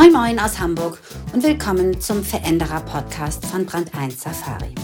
Moin 0.00 0.12
Moin 0.14 0.38
aus 0.38 0.58
Hamburg 0.58 0.98
und 1.34 1.42
willkommen 1.42 2.00
zum 2.00 2.24
Veränderer 2.24 2.80
Podcast 2.80 3.44
von 3.44 3.66
Brand 3.66 3.94
1 3.94 4.22
Safari. 4.22 4.74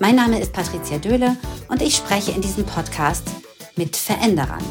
Mein 0.00 0.16
Name 0.16 0.40
ist 0.40 0.52
Patricia 0.52 0.98
Döhle 0.98 1.36
und 1.68 1.80
ich 1.80 1.94
spreche 1.94 2.32
in 2.32 2.40
diesem 2.40 2.64
Podcast 2.64 3.30
mit 3.76 3.96
Veränderern. 3.96 4.64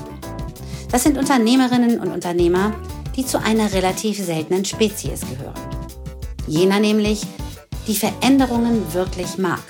Das 0.91 1.03
sind 1.03 1.17
Unternehmerinnen 1.17 1.97
und 2.01 2.11
Unternehmer, 2.11 2.75
die 3.15 3.25
zu 3.25 3.41
einer 3.41 3.71
relativ 3.71 4.17
seltenen 4.17 4.65
Spezies 4.65 5.21
gehören. 5.21 5.55
Jener 6.45 6.81
nämlich, 6.81 7.25
die 7.87 7.95
Veränderungen 7.95 8.93
wirklich 8.93 9.37
mag. 9.37 9.63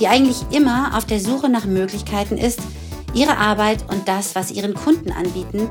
Die 0.00 0.08
eigentlich 0.08 0.44
immer 0.50 0.98
auf 0.98 1.04
der 1.04 1.20
Suche 1.20 1.48
nach 1.48 1.66
Möglichkeiten 1.66 2.36
ist, 2.36 2.58
ihre 3.14 3.36
Arbeit 3.36 3.88
und 3.88 4.08
das, 4.08 4.34
was 4.34 4.50
ihren 4.50 4.74
Kunden 4.74 5.12
anbieten, 5.12 5.68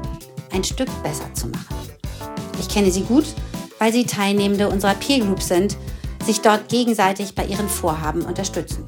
ein 0.54 0.64
Stück 0.64 0.88
besser 1.04 1.34
zu 1.34 1.48
machen. 1.48 1.73
Ich 2.60 2.70
kenne 2.70 2.92
sie 2.92 3.02
gut, 3.02 3.26
weil 3.80 3.92
sie 3.92 4.06
Teilnehmende 4.06 4.70
unserer 4.70 4.96
Peer 4.96 5.20
Group 5.20 5.42
sind, 5.42 5.78
sich 6.26 6.42
dort 6.42 6.70
gegenseitig 6.70 7.36
bei 7.36 7.46
ihren 7.46 7.68
Vorhaben 7.68 8.22
unterstützen. 8.22 8.84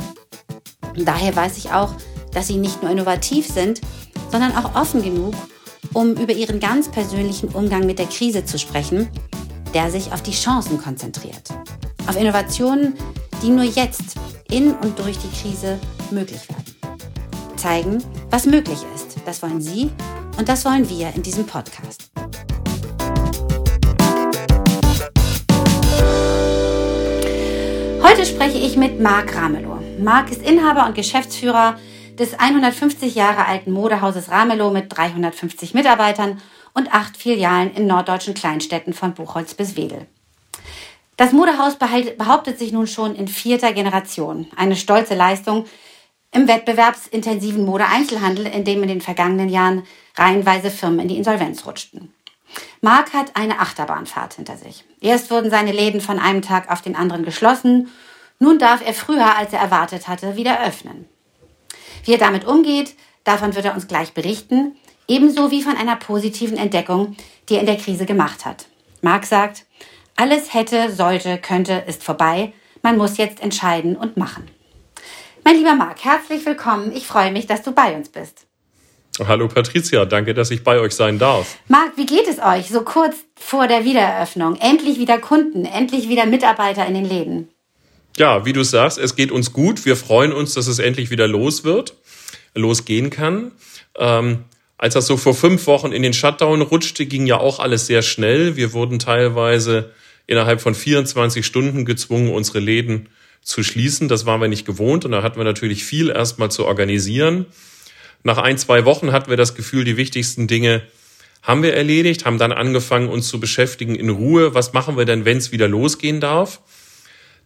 Und 0.95 1.05
daher 1.05 1.35
weiß 1.35 1.57
ich 1.57 1.71
auch, 1.71 1.93
dass 2.31 2.47
sie 2.47 2.57
nicht 2.57 2.81
nur 2.81 2.91
innovativ 2.91 3.47
sind, 3.47 3.81
sondern 4.31 4.55
auch 4.55 4.75
offen 4.75 5.03
genug, 5.03 5.33
um 5.93 6.13
über 6.13 6.33
ihren 6.33 6.59
ganz 6.59 6.89
persönlichen 6.89 7.49
Umgang 7.49 7.85
mit 7.85 7.99
der 7.99 8.07
Krise 8.07 8.45
zu 8.45 8.57
sprechen, 8.57 9.09
der 9.73 9.91
sich 9.91 10.11
auf 10.11 10.21
die 10.21 10.31
Chancen 10.31 10.81
konzentriert. 10.81 11.49
Auf 12.07 12.15
Innovationen, 12.15 12.93
die 13.41 13.49
nur 13.49 13.65
jetzt 13.65 14.15
in 14.49 14.73
und 14.73 14.99
durch 14.99 15.17
die 15.17 15.41
Krise 15.41 15.79
möglich 16.11 16.41
werden. 16.49 16.75
Zeigen, 17.57 18.03
was 18.29 18.45
möglich 18.45 18.79
ist. 18.95 19.17
Das 19.25 19.41
wollen 19.41 19.61
Sie 19.61 19.89
und 20.37 20.47
das 20.49 20.65
wollen 20.65 20.87
wir 20.89 21.13
in 21.15 21.23
diesem 21.23 21.45
Podcast. 21.45 22.04
Spreche 28.25 28.57
ich 28.57 28.75
mit 28.75 28.99
Marc 28.99 29.35
Ramelow. 29.35 29.79
Marc 29.99 30.31
ist 30.31 30.41
Inhaber 30.41 30.87
und 30.87 30.95
Geschäftsführer 30.95 31.77
des 32.17 32.33
150 32.33 33.13
Jahre 33.13 33.45
alten 33.45 33.71
Modehauses 33.71 34.31
Ramelow 34.31 34.71
mit 34.71 34.85
350 34.95 35.75
Mitarbeitern 35.75 36.41
und 36.73 36.91
acht 36.91 37.17
Filialen 37.17 37.73
in 37.75 37.85
norddeutschen 37.85 38.33
Kleinstädten 38.33 38.93
von 38.93 39.13
Buchholz 39.13 39.53
bis 39.53 39.77
Wedel. 39.77 40.07
Das 41.17 41.33
Modehaus 41.33 41.77
behauptet 41.77 42.57
sich 42.57 42.71
nun 42.71 42.87
schon 42.87 43.15
in 43.15 43.27
vierter 43.27 43.73
Generation. 43.73 44.47
Eine 44.55 44.75
stolze 44.75 45.13
Leistung 45.13 45.65
im 46.31 46.47
wettbewerbsintensiven 46.47 47.63
Modeeinzelhandel, 47.63 48.47
in 48.47 48.63
dem 48.63 48.81
in 48.81 48.89
den 48.89 49.01
vergangenen 49.01 49.49
Jahren 49.49 49.83
reihenweise 50.15 50.71
Firmen 50.71 51.01
in 51.01 51.07
die 51.09 51.17
Insolvenz 51.17 51.65
rutschten. 51.65 52.11
Marc 52.81 53.13
hat 53.13 53.35
eine 53.35 53.59
Achterbahnfahrt 53.59 54.33
hinter 54.33 54.57
sich. 54.57 54.83
Erst 54.99 55.31
wurden 55.31 55.49
seine 55.49 55.71
Läden 55.71 56.01
von 56.01 56.19
einem 56.19 56.41
Tag 56.41 56.71
auf 56.71 56.81
den 56.81 56.95
anderen 56.95 57.23
geschlossen. 57.23 57.89
Nun 58.39 58.59
darf 58.59 58.85
er 58.85 58.93
früher, 58.93 59.37
als 59.37 59.53
er 59.53 59.59
erwartet 59.59 60.07
hatte, 60.07 60.35
wieder 60.35 60.65
öffnen. 60.65 61.05
Wie 62.03 62.13
er 62.13 62.17
damit 62.17 62.45
umgeht, 62.45 62.95
davon 63.23 63.55
wird 63.55 63.65
er 63.65 63.73
uns 63.73 63.87
gleich 63.87 64.13
berichten, 64.13 64.75
ebenso 65.07 65.51
wie 65.51 65.61
von 65.61 65.77
einer 65.77 65.95
positiven 65.95 66.57
Entdeckung, 66.57 67.15
die 67.49 67.55
er 67.55 67.61
in 67.61 67.65
der 67.65 67.77
Krise 67.77 68.05
gemacht 68.05 68.45
hat. 68.45 68.65
Marc 69.01 69.25
sagt, 69.25 69.65
alles 70.15 70.53
hätte, 70.53 70.91
sollte, 70.91 71.37
könnte, 71.37 71.83
ist 71.87 72.03
vorbei. 72.03 72.53
Man 72.81 72.97
muss 72.97 73.17
jetzt 73.17 73.41
entscheiden 73.41 73.95
und 73.95 74.17
machen. 74.17 74.47
Mein 75.43 75.57
lieber 75.57 75.75
Marc, 75.75 76.03
herzlich 76.03 76.45
willkommen. 76.45 76.91
Ich 76.95 77.05
freue 77.05 77.31
mich, 77.31 77.47
dass 77.47 77.61
du 77.61 77.71
bei 77.71 77.95
uns 77.95 78.09
bist. 78.09 78.45
Hallo 79.25 79.47
Patricia, 79.47 80.05
danke, 80.05 80.33
dass 80.33 80.51
ich 80.51 80.63
bei 80.63 80.79
euch 80.79 80.93
sein 80.93 81.19
darf. 81.19 81.57
Marc, 81.67 81.95
wie 81.95 82.05
geht 82.05 82.27
es 82.27 82.39
euch 82.39 82.67
so 82.67 82.81
kurz 82.81 83.15
vor 83.35 83.67
der 83.67 83.85
Wiedereröffnung? 83.85 84.57
Endlich 84.57 84.97
wieder 84.97 85.19
Kunden, 85.19 85.65
endlich 85.65 86.09
wieder 86.09 86.25
Mitarbeiter 86.25 86.85
in 86.85 86.95
den 86.95 87.05
Läden. 87.05 87.49
Ja, 88.17 88.45
wie 88.45 88.53
du 88.53 88.63
sagst, 88.63 88.97
es 88.97 89.15
geht 89.15 89.31
uns 89.31 89.51
gut. 89.51 89.85
Wir 89.85 89.97
freuen 89.97 90.31
uns, 90.31 90.53
dass 90.53 90.67
es 90.67 90.79
endlich 90.79 91.09
wieder 91.09 91.27
los 91.27 91.65
wird, 91.65 91.95
losgehen 92.53 93.09
kann. 93.09 93.51
Ähm, 93.97 94.45
als 94.77 94.93
das 94.93 95.07
so 95.07 95.17
vor 95.17 95.33
fünf 95.33 95.67
Wochen 95.67 95.91
in 95.91 96.01
den 96.01 96.13
Shutdown 96.13 96.61
rutschte, 96.61 97.05
ging 97.05 97.27
ja 97.27 97.37
auch 97.37 97.59
alles 97.59 97.87
sehr 97.87 98.01
schnell. 98.01 98.55
Wir 98.55 98.71
wurden 98.73 98.99
teilweise 98.99 99.91
innerhalb 100.27 100.61
von 100.61 100.75
24 100.75 101.45
Stunden 101.45 101.85
gezwungen, 101.85 102.29
unsere 102.29 102.59
Läden 102.59 103.09
zu 103.41 103.63
schließen. 103.63 104.07
Das 104.07 104.25
waren 104.25 104.41
wir 104.41 104.47
nicht 104.47 104.65
gewohnt 104.65 105.05
und 105.05 105.11
da 105.11 105.21
hatten 105.21 105.37
wir 105.37 105.43
natürlich 105.43 105.83
viel 105.83 106.09
erstmal 106.09 106.51
zu 106.51 106.65
organisieren. 106.65 107.45
Nach 108.23 108.37
ein, 108.37 108.57
zwei 108.57 108.85
Wochen 108.85 109.11
hatten 109.11 109.29
wir 109.29 109.37
das 109.37 109.55
Gefühl, 109.55 109.83
die 109.83 109.97
wichtigsten 109.97 110.47
Dinge 110.47 110.81
haben 111.43 111.61
wir 111.61 111.75
erledigt, 111.75 112.25
haben 112.25 112.39
dann 112.39 112.51
angefangen, 112.51 113.07
uns 113.07 113.27
zu 113.27 113.39
beschäftigen 113.39 113.93
in 113.93 114.09
Ruhe. 114.09 114.55
Was 114.55 114.73
machen 114.73 114.97
wir 114.97 115.05
denn, 115.05 115.25
wenn 115.25 115.37
es 115.37 115.51
wieder 115.51 115.67
losgehen 115.67 116.19
darf? 116.19 116.59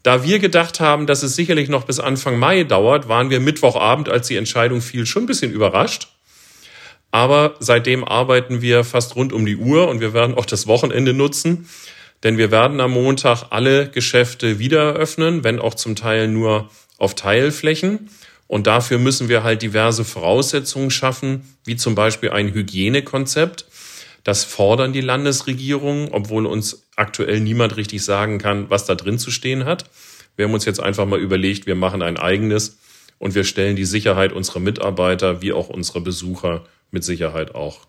Da 0.03 0.23
wir 0.23 0.39
gedacht 0.39 0.79
haben, 0.79 1.07
dass 1.07 1.23
es 1.23 1.35
sicherlich 1.35 1.67
noch 1.67 1.83
bis 1.83 1.99
Anfang 1.99 2.39
Mai 2.39 2.63
dauert, 2.63 3.09
waren 3.09 3.29
wir 3.29 3.39
Mittwochabend, 3.39 4.07
als 4.07 4.27
die 4.27 4.37
Entscheidung 4.37 4.81
fiel, 4.81 5.05
schon 5.05 5.23
ein 5.23 5.27
bisschen 5.27 5.51
überrascht. 5.51 6.07
Aber 7.11 7.55
seitdem 7.59 8.03
arbeiten 8.03 8.61
wir 8.61 8.83
fast 8.83 9.15
rund 9.15 9.33
um 9.33 9.45
die 9.45 9.57
Uhr 9.57 9.87
und 9.87 9.99
wir 9.99 10.13
werden 10.13 10.35
auch 10.35 10.45
das 10.45 10.67
Wochenende 10.67 11.13
nutzen, 11.13 11.67
denn 12.23 12.37
wir 12.37 12.51
werden 12.51 12.79
am 12.81 12.91
Montag 12.91 13.47
alle 13.49 13.89
Geschäfte 13.89 14.59
wieder 14.59 14.93
eröffnen, 14.93 15.43
wenn 15.43 15.59
auch 15.59 15.73
zum 15.73 15.95
Teil 15.95 16.27
nur 16.27 16.69
auf 16.97 17.15
Teilflächen. 17.15 18.09
Und 18.47 18.67
dafür 18.67 18.97
müssen 18.97 19.29
wir 19.29 19.43
halt 19.43 19.61
diverse 19.61 20.03
Voraussetzungen 20.03 20.91
schaffen, 20.91 21.55
wie 21.65 21.75
zum 21.75 21.95
Beispiel 21.95 22.31
ein 22.31 22.53
Hygienekonzept. 22.53 23.65
Das 24.23 24.43
fordern 24.43 24.93
die 24.93 25.01
Landesregierungen, 25.01 26.09
obwohl 26.11 26.45
uns 26.45 26.87
aktuell 26.95 27.39
niemand 27.39 27.77
richtig 27.77 28.03
sagen 28.03 28.37
kann, 28.37 28.69
was 28.69 28.85
da 28.85 28.95
drin 28.95 29.19
zu 29.19 29.31
stehen 29.31 29.65
hat. 29.65 29.85
Wir 30.35 30.45
haben 30.45 30.53
uns 30.53 30.65
jetzt 30.65 30.79
einfach 30.79 31.05
mal 31.05 31.19
überlegt, 31.19 31.65
wir 31.65 31.75
machen 31.75 32.01
ein 32.01 32.17
eigenes 32.17 32.77
und 33.17 33.35
wir 33.35 33.43
stellen 33.43 33.75
die 33.75 33.85
Sicherheit 33.85 34.31
unserer 34.31 34.59
Mitarbeiter 34.59 35.41
wie 35.41 35.53
auch 35.53 35.69
unserer 35.69 36.01
Besucher 36.01 36.65
mit 36.91 37.03
Sicherheit 37.03 37.55
auch. 37.55 37.79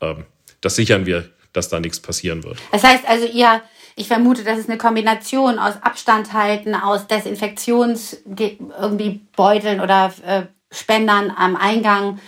Ähm, 0.00 0.24
das 0.60 0.76
sichern 0.76 1.06
wir, 1.06 1.28
dass 1.52 1.68
da 1.68 1.80
nichts 1.80 2.00
passieren 2.00 2.44
wird. 2.44 2.58
Das 2.72 2.84
heißt 2.84 3.06
also, 3.06 3.26
ihr 3.26 3.62
ich 3.98 4.08
vermute, 4.08 4.44
das 4.44 4.58
ist 4.58 4.68
eine 4.68 4.76
Kombination 4.76 5.58
aus 5.58 5.82
Abstand 5.82 6.34
halten, 6.34 6.74
aus 6.74 7.06
Desinfektions 7.06 8.18
irgendwie 8.28 9.22
Beuteln 9.34 9.80
oder 9.80 10.12
äh, 10.24 10.42
Spendern 10.70 11.32
am 11.34 11.56
Eingang. 11.56 12.20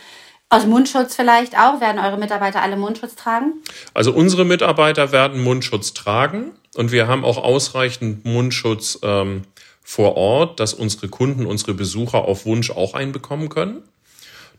Aus 0.51 0.65
Mundschutz 0.65 1.15
vielleicht 1.15 1.59
auch? 1.59 1.81
Werden 1.81 1.99
eure 1.99 2.17
Mitarbeiter 2.17 2.63
alle 2.63 2.77
Mundschutz 2.77 3.15
tragen? 3.17 3.53
Also 3.93 4.13
unsere 4.13 4.47
Mitarbeiter 4.47 5.13
werden 5.13 5.43
Mundschutz 5.43 5.93
tragen 5.93 6.53
und 6.75 6.91
wir 6.91 7.07
haben 7.07 7.23
auch 7.23 7.37
ausreichend 7.37 8.25
Mundschutz 8.25 8.99
ähm, 9.03 9.43
vor 9.83 10.17
Ort, 10.17 10.59
dass 10.59 10.73
unsere 10.73 11.09
Kunden, 11.09 11.45
unsere 11.45 11.75
Besucher 11.75 12.25
auf 12.25 12.47
Wunsch 12.47 12.71
auch 12.71 12.95
einbekommen 12.95 13.51
können. 13.51 13.83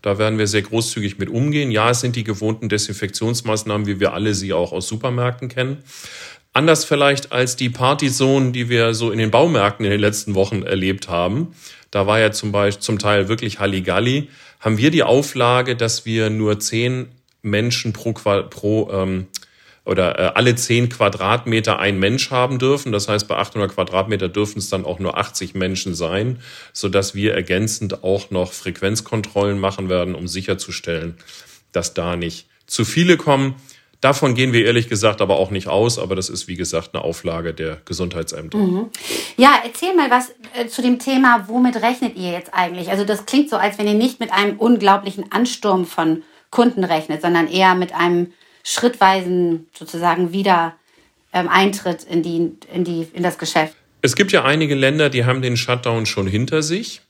Da 0.00 0.16
werden 0.16 0.38
wir 0.38 0.46
sehr 0.46 0.62
großzügig 0.62 1.18
mit 1.18 1.28
umgehen. 1.28 1.72
Ja, 1.72 1.90
es 1.90 2.00
sind 2.00 2.14
die 2.14 2.24
gewohnten 2.24 2.68
Desinfektionsmaßnahmen, 2.68 3.86
wie 3.86 3.98
wir 3.98 4.14
alle 4.14 4.34
sie 4.34 4.52
auch 4.52 4.72
aus 4.72 4.86
Supermärkten 4.86 5.48
kennen. 5.48 5.82
Anders 6.52 6.84
vielleicht 6.84 7.32
als 7.32 7.56
die 7.56 7.68
Partyzonen, 7.68 8.52
die 8.52 8.68
wir 8.68 8.94
so 8.94 9.10
in 9.10 9.18
den 9.18 9.30
Baumärkten 9.30 9.84
in 9.84 9.90
den 9.90 10.00
letzten 10.00 10.34
Wochen 10.34 10.62
erlebt 10.62 11.08
haben. 11.08 11.54
Da 11.90 12.06
war 12.06 12.18
ja 12.20 12.32
zum 12.32 12.52
Beispiel 12.52 12.82
zum 12.82 12.98
Teil 12.98 13.28
wirklich 13.28 13.58
Halligalli. 13.58 14.28
Haben 14.60 14.78
wir 14.78 14.90
die 14.90 15.02
Auflage, 15.02 15.74
dass 15.74 16.04
wir 16.06 16.30
nur 16.30 16.60
zehn 16.60 17.08
Menschen 17.42 17.92
pro, 17.92 18.12
pro 18.12 18.90
ähm, 18.92 19.26
oder 19.84 20.18
äh, 20.18 20.32
alle 20.34 20.54
zehn 20.54 20.88
Quadratmeter 20.88 21.78
ein 21.78 21.98
Mensch 21.98 22.30
haben 22.30 22.58
dürfen. 22.58 22.92
Das 22.92 23.08
heißt, 23.08 23.26
bei 23.26 23.36
800 23.36 23.72
Quadratmeter 23.72 24.28
dürfen 24.28 24.58
es 24.58 24.68
dann 24.68 24.84
auch 24.84 24.98
nur 24.98 25.16
80 25.16 25.54
Menschen 25.54 25.94
sein, 25.94 26.40
so 26.72 26.88
dass 26.88 27.14
wir 27.14 27.34
ergänzend 27.34 28.04
auch 28.04 28.30
noch 28.30 28.52
Frequenzkontrollen 28.52 29.58
machen 29.58 29.88
werden, 29.88 30.14
um 30.14 30.28
sicherzustellen, 30.28 31.16
dass 31.72 31.94
da 31.94 32.16
nicht 32.16 32.46
zu 32.66 32.84
viele 32.84 33.16
kommen. 33.16 33.54
Davon 34.00 34.34
gehen 34.34 34.54
wir 34.54 34.64
ehrlich 34.64 34.88
gesagt 34.88 35.20
aber 35.20 35.36
auch 35.36 35.50
nicht 35.50 35.68
aus, 35.68 35.98
aber 35.98 36.16
das 36.16 36.30
ist 36.30 36.48
wie 36.48 36.56
gesagt 36.56 36.94
eine 36.94 37.04
Auflage 37.04 37.52
der 37.52 37.78
Gesundheitsämter. 37.84 38.56
Mhm. 38.56 38.90
Ja, 39.36 39.60
erzähl 39.62 39.94
mal 39.94 40.10
was 40.10 40.32
äh, 40.54 40.66
zu 40.68 40.80
dem 40.80 40.98
Thema, 40.98 41.44
womit 41.48 41.76
rechnet 41.76 42.16
ihr 42.16 42.32
jetzt 42.32 42.54
eigentlich? 42.54 42.90
Also 42.90 43.04
das 43.04 43.26
klingt 43.26 43.50
so, 43.50 43.56
als 43.56 43.78
wenn 43.78 43.86
ihr 43.86 43.94
nicht 43.94 44.18
mit 44.18 44.32
einem 44.32 44.58
unglaublichen 44.58 45.30
Ansturm 45.30 45.84
von 45.84 46.22
Kunden 46.50 46.82
rechnet, 46.82 47.20
sondern 47.20 47.46
eher 47.46 47.74
mit 47.74 47.94
einem 47.94 48.32
schrittweisen 48.64 49.68
sozusagen 49.78 50.32
wieder 50.32 50.74
ähm, 51.32 51.48
Eintritt 51.48 52.04
in, 52.04 52.22
die, 52.22 52.52
in, 52.72 52.84
die, 52.84 53.06
in 53.12 53.22
das 53.22 53.38
Geschäft. 53.38 53.74
Es 54.02 54.16
gibt 54.16 54.32
ja 54.32 54.44
einige 54.44 54.74
Länder, 54.74 55.10
die 55.10 55.26
haben 55.26 55.42
den 55.42 55.58
Shutdown 55.58 56.06
schon 56.06 56.26
hinter 56.26 56.62
sich. 56.62 57.02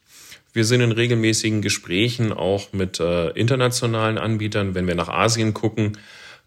Wir 0.52 0.64
sind 0.64 0.80
in 0.80 0.90
regelmäßigen 0.90 1.62
Gesprächen 1.62 2.32
auch 2.32 2.72
mit 2.72 2.98
äh, 2.98 3.28
internationalen 3.30 4.18
Anbietern. 4.18 4.74
Wenn 4.74 4.88
wir 4.88 4.96
nach 4.96 5.08
Asien 5.08 5.54
gucken, 5.54 5.96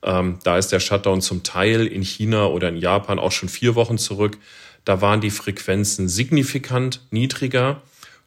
ähm, 0.03 0.39
da 0.43 0.57
ist 0.57 0.69
der 0.69 0.79
Shutdown 0.79 1.21
zum 1.21 1.43
Teil 1.43 1.87
in 1.87 2.01
China 2.03 2.47
oder 2.47 2.69
in 2.69 2.77
Japan 2.77 3.19
auch 3.19 3.31
schon 3.31 3.49
vier 3.49 3.75
Wochen 3.75 3.97
zurück. 3.97 4.37
Da 4.85 5.01
waren 5.01 5.21
die 5.21 5.31
Frequenzen 5.31 6.09
signifikant 6.09 7.01
niedriger. 7.11 7.81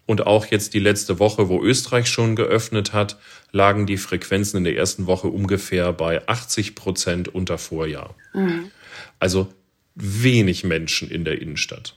Und 0.07 0.25
auch 0.25 0.47
jetzt 0.47 0.75
die 0.75 0.79
letzte 0.79 1.19
Woche, 1.19 1.49
wo 1.49 1.61
Österreich 1.61 2.09
schon 2.09 2.37
geöffnet 2.37 2.93
hat, 2.93 3.19
lagen 3.51 3.87
die 3.87 3.97
Frequenzen 3.97 4.59
in 4.59 4.65
der 4.65 4.77
ersten 4.77 5.07
Woche 5.07 5.27
ungefähr 5.27 5.93
bei 5.93 6.27
80 6.29 6.77
Prozent 6.77 7.29
unter 7.29 7.59
Vorjahr. 7.59 8.15
Mhm. 8.33 8.71
Also 9.19 9.49
wenig 9.97 10.63
Menschen 10.63 11.11
in 11.11 11.25
der 11.25 11.41
Innenstadt. 11.43 11.97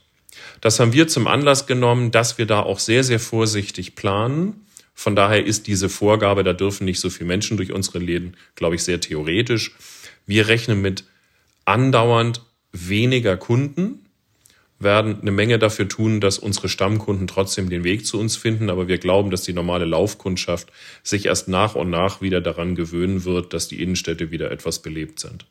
Das 0.60 0.80
haben 0.80 0.92
wir 0.92 1.06
zum 1.06 1.28
Anlass 1.28 1.66
genommen, 1.66 2.10
dass 2.10 2.36
wir 2.36 2.46
da 2.46 2.60
auch 2.60 2.80
sehr, 2.80 3.04
sehr 3.04 3.20
vorsichtig 3.20 3.94
planen. 3.94 4.66
Von 5.00 5.16
daher 5.16 5.46
ist 5.46 5.66
diese 5.66 5.88
Vorgabe, 5.88 6.44
da 6.44 6.52
dürfen 6.52 6.84
nicht 6.84 7.00
so 7.00 7.08
viele 7.08 7.26
Menschen 7.26 7.56
durch 7.56 7.72
unsere 7.72 8.00
Läden, 8.00 8.36
glaube 8.54 8.74
ich, 8.74 8.84
sehr 8.84 9.00
theoretisch. 9.00 9.72
Wir 10.26 10.48
rechnen 10.48 10.82
mit 10.82 11.04
andauernd 11.64 12.42
weniger 12.72 13.38
Kunden, 13.38 14.04
werden 14.78 15.22
eine 15.22 15.30
Menge 15.30 15.58
dafür 15.58 15.88
tun, 15.88 16.20
dass 16.20 16.38
unsere 16.38 16.68
Stammkunden 16.68 17.26
trotzdem 17.26 17.70
den 17.70 17.82
Weg 17.82 18.04
zu 18.04 18.20
uns 18.20 18.36
finden. 18.36 18.68
Aber 18.68 18.88
wir 18.88 18.98
glauben, 18.98 19.30
dass 19.30 19.40
die 19.40 19.54
normale 19.54 19.86
Laufkundschaft 19.86 20.70
sich 21.02 21.24
erst 21.24 21.48
nach 21.48 21.76
und 21.76 21.88
nach 21.88 22.20
wieder 22.20 22.42
daran 22.42 22.74
gewöhnen 22.74 23.24
wird, 23.24 23.54
dass 23.54 23.68
die 23.68 23.82
Innenstädte 23.82 24.30
wieder 24.30 24.50
etwas 24.50 24.82
belebt 24.82 25.18
sind. 25.18 25.46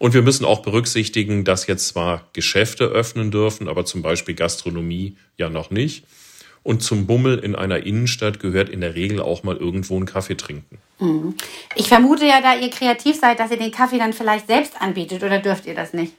Und 0.00 0.12
wir 0.12 0.22
müssen 0.22 0.44
auch 0.44 0.62
berücksichtigen, 0.62 1.44
dass 1.44 1.68
jetzt 1.68 1.86
zwar 1.86 2.28
Geschäfte 2.32 2.86
öffnen 2.86 3.30
dürfen, 3.30 3.68
aber 3.68 3.84
zum 3.84 4.02
Beispiel 4.02 4.34
Gastronomie 4.34 5.16
ja 5.38 5.48
noch 5.48 5.70
nicht. 5.70 6.04
Und 6.64 6.82
zum 6.82 7.06
Bummel 7.06 7.38
in 7.38 7.56
einer 7.56 7.84
Innenstadt 7.84 8.38
gehört 8.38 8.68
in 8.68 8.80
der 8.80 8.94
Regel 8.94 9.20
auch 9.20 9.42
mal 9.42 9.56
irgendwo 9.56 9.96
einen 9.96 10.06
Kaffee 10.06 10.36
trinken. 10.36 10.78
Mhm. 11.00 11.34
Ich 11.74 11.88
vermute 11.88 12.24
ja, 12.24 12.40
da 12.40 12.54
ihr 12.54 12.70
kreativ 12.70 13.18
seid, 13.18 13.40
dass 13.40 13.50
ihr 13.50 13.58
den 13.58 13.72
Kaffee 13.72 13.98
dann 13.98 14.12
vielleicht 14.12 14.46
selbst 14.46 14.80
anbietet 14.80 15.24
oder 15.24 15.40
dürft 15.40 15.66
ihr 15.66 15.74
das 15.74 15.92
nicht? 15.92 16.12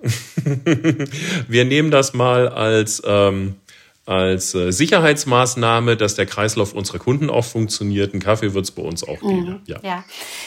wir 1.48 1.64
nehmen 1.64 1.90
das 1.90 2.14
mal 2.14 2.48
als, 2.48 3.02
ähm, 3.04 3.56
als 4.06 4.54
äh, 4.54 4.70
Sicherheitsmaßnahme, 4.70 5.96
dass 5.96 6.14
der 6.14 6.24
Kreislauf 6.24 6.72
unserer 6.72 6.98
Kunden 6.98 7.28
auch 7.28 7.44
funktioniert. 7.44 8.14
Ein 8.14 8.20
Kaffee 8.20 8.54
wird 8.54 8.64
es 8.64 8.70
bei 8.70 8.82
uns 8.82 9.02
auch 9.02 9.20
geben. 9.20 9.40
Mhm, 9.40 9.60
ja. 9.66 9.80
ja. 9.82 10.04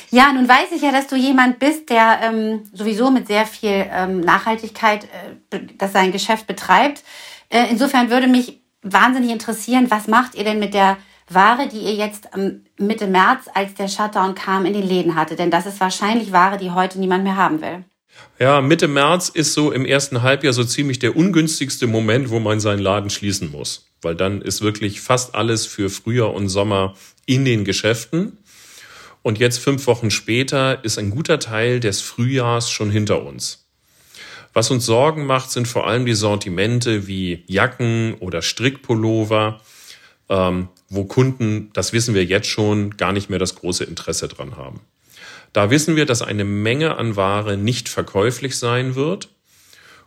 Ja. 0.10 0.34
nun 0.34 0.48
weiß 0.48 0.72
ich 0.76 0.82
ja, 0.82 0.92
dass 0.92 1.08
du 1.08 1.16
jemand 1.16 1.60
bist, 1.60 1.90
der 1.90 2.22
ähm, 2.24 2.62
sowieso 2.74 3.12
mit 3.12 3.28
sehr 3.28 3.46
viel 3.46 3.86
ähm, 3.92 4.22
Nachhaltigkeit 4.22 5.04
äh, 5.52 5.60
das 5.78 5.94
sein 5.94 6.12
Geschäft 6.12 6.48
betreibt. 6.48 7.04
Äh, 7.50 7.68
insofern 7.70 8.10
würde 8.10 8.28
mich 8.28 8.61
wahnsinnig 8.82 9.32
interessieren, 9.32 9.90
was 9.90 10.08
macht 10.08 10.36
ihr 10.36 10.44
denn 10.44 10.60
mit 10.60 10.74
der 10.74 10.98
Ware, 11.30 11.68
die 11.68 11.80
ihr 11.80 11.96
jetzt 11.96 12.30
Mitte 12.78 13.08
März, 13.08 13.46
als 13.54 13.74
der 13.76 13.88
Shutdown 13.88 14.36
kam, 14.36 14.66
in 14.66 14.74
den 14.74 14.88
Läden 14.88 15.16
hatte? 15.16 15.36
Denn 15.36 15.52
das 15.52 15.66
ist 15.66 15.80
wahrscheinlich 15.80 16.32
Ware, 16.32 16.58
die 16.58 16.72
heute 16.72 17.00
niemand 17.00 17.24
mehr 17.24 17.36
haben 17.38 17.62
will. 17.62 17.86
Ja, 18.40 18.62
Mitte 18.62 18.88
März 18.88 19.30
ist 19.30 19.54
so 19.54 19.72
im 19.72 19.86
ersten 19.86 20.22
Halbjahr 20.22 20.54
so 20.54 20.64
ziemlich 20.64 21.00
der 21.00 21.16
ungünstigste 21.16 21.88
Moment, 21.88 22.30
wo 22.30 22.40
man 22.40 22.60
seinen 22.60 22.80
Laden 22.80 23.10
schließen 23.10 23.52
muss. 23.52 23.88
Weil 24.02 24.16
dann 24.16 24.42
ist 24.42 24.62
wirklich 24.62 25.02
fast 25.02 25.36
alles 25.36 25.66
für 25.66 25.90
Frühjahr 25.90 26.34
und 26.34 26.50
Sommer 26.50 26.96
in 27.26 27.46
den 27.46 27.64
Geschäften. 27.64 28.38
Und 29.22 29.38
jetzt 29.38 29.60
fünf 29.60 29.86
Wochen 29.88 30.10
später 30.10 30.84
ist 30.84 30.98
ein 30.98 31.12
guter 31.12 31.40
Teil 31.40 31.80
des 31.80 32.02
Frühjahrs 32.02 32.72
schon 32.72 32.90
hinter 32.90 33.24
uns. 33.24 33.70
Was 34.54 34.70
uns 34.70 34.86
Sorgen 34.86 35.26
macht, 35.26 35.52
sind 35.52 35.68
vor 35.68 35.88
allem 35.88 36.06
die 36.06 36.14
Sortimente 36.14 37.08
wie 37.08 37.44
Jacken 37.48 38.16
oder 38.16 38.42
Strickpullover, 38.42 39.62
ähm, 40.30 40.68
wo 40.90 41.06
Kunden, 41.06 41.70
das 41.74 41.94
wissen 41.94 42.14
wir 42.14 42.26
jetzt 42.26 42.48
schon, 42.48 42.98
gar 42.98 43.14
nicht 43.14 43.30
mehr 43.30 43.40
das 43.40 43.56
große 43.56 43.84
Interesse 43.84 44.28
dran 44.28 44.58
haben. 44.58 44.82
Da 45.54 45.70
wissen 45.70 45.96
wir, 45.96 46.06
dass 46.06 46.22
eine 46.22 46.46
Menge 46.46 46.98
an 46.98 47.16
Ware 47.16 47.58
nicht 47.58 47.90
verkäuflich 47.90 48.58
sein 48.58 48.96
wird. 48.96 49.30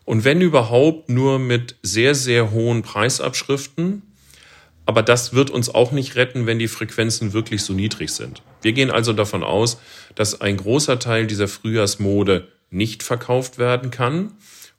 Und 0.04 0.24
wenn 0.24 0.40
überhaupt 0.40 1.08
nur 1.08 1.38
mit 1.38 1.76
sehr, 1.82 2.14
sehr 2.14 2.50
hohen 2.50 2.82
Preisabschriften. 2.82 4.02
Aber 4.86 5.02
das 5.02 5.32
wird 5.32 5.48
uns 5.48 5.74
auch 5.74 5.92
nicht 5.92 6.16
retten, 6.16 6.44
wenn 6.44 6.58
die 6.58 6.68
Frequenzen 6.68 7.32
wirklich 7.32 7.62
so 7.62 7.72
niedrig 7.72 8.10
sind. 8.10 8.42
Wir 8.60 8.72
gehen 8.72 8.90
also 8.90 9.14
davon 9.14 9.42
aus, 9.42 9.78
dass 10.14 10.42
ein 10.42 10.58
großer 10.58 10.98
Teil 10.98 11.26
dieser 11.26 11.48
Frühjahrsmode 11.48 12.48
nicht 12.70 13.02
verkauft 13.02 13.58
werden 13.58 13.90
kann 13.90 14.32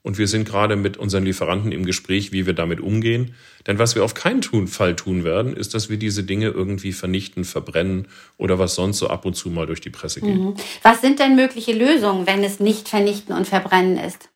und 0.05 0.19
wir 0.19 0.27
sind 0.27 0.47
gerade 0.47 0.75
mit 0.75 0.97
unseren 0.97 1.25
Lieferanten 1.25 1.71
im 1.71 1.83
Gespräch, 1.83 2.31
wie 2.31 2.45
wir 2.45 2.53
damit 2.53 2.79
umgehen. 2.79 3.33
Denn 3.65 3.79
was 3.79 3.95
wir 3.95 4.03
auf 4.03 4.13
keinen 4.13 4.43
Fall 4.67 4.95
tun 4.95 5.23
werden, 5.23 5.57
ist, 5.57 5.73
dass 5.73 5.89
wir 5.89 5.97
diese 5.97 6.23
Dinge 6.23 6.49
irgendwie 6.49 6.91
vernichten, 6.91 7.43
verbrennen 7.43 8.07
oder 8.37 8.59
was 8.59 8.75
sonst 8.75 8.99
so 8.99 9.07
ab 9.07 9.25
und 9.25 9.33
zu 9.33 9.49
mal 9.49 9.65
durch 9.65 9.81
die 9.81 9.89
Presse 9.89 10.21
geht. 10.21 10.35
Mhm. 10.35 10.53
Was 10.83 11.01
sind 11.01 11.17
denn 11.17 11.35
mögliche 11.35 11.73
Lösungen, 11.73 12.27
wenn 12.27 12.43
es 12.43 12.59
nicht 12.59 12.87
vernichten 12.87 13.35
und 13.35 13.47
verbrennen 13.47 13.97
ist? 13.97 14.29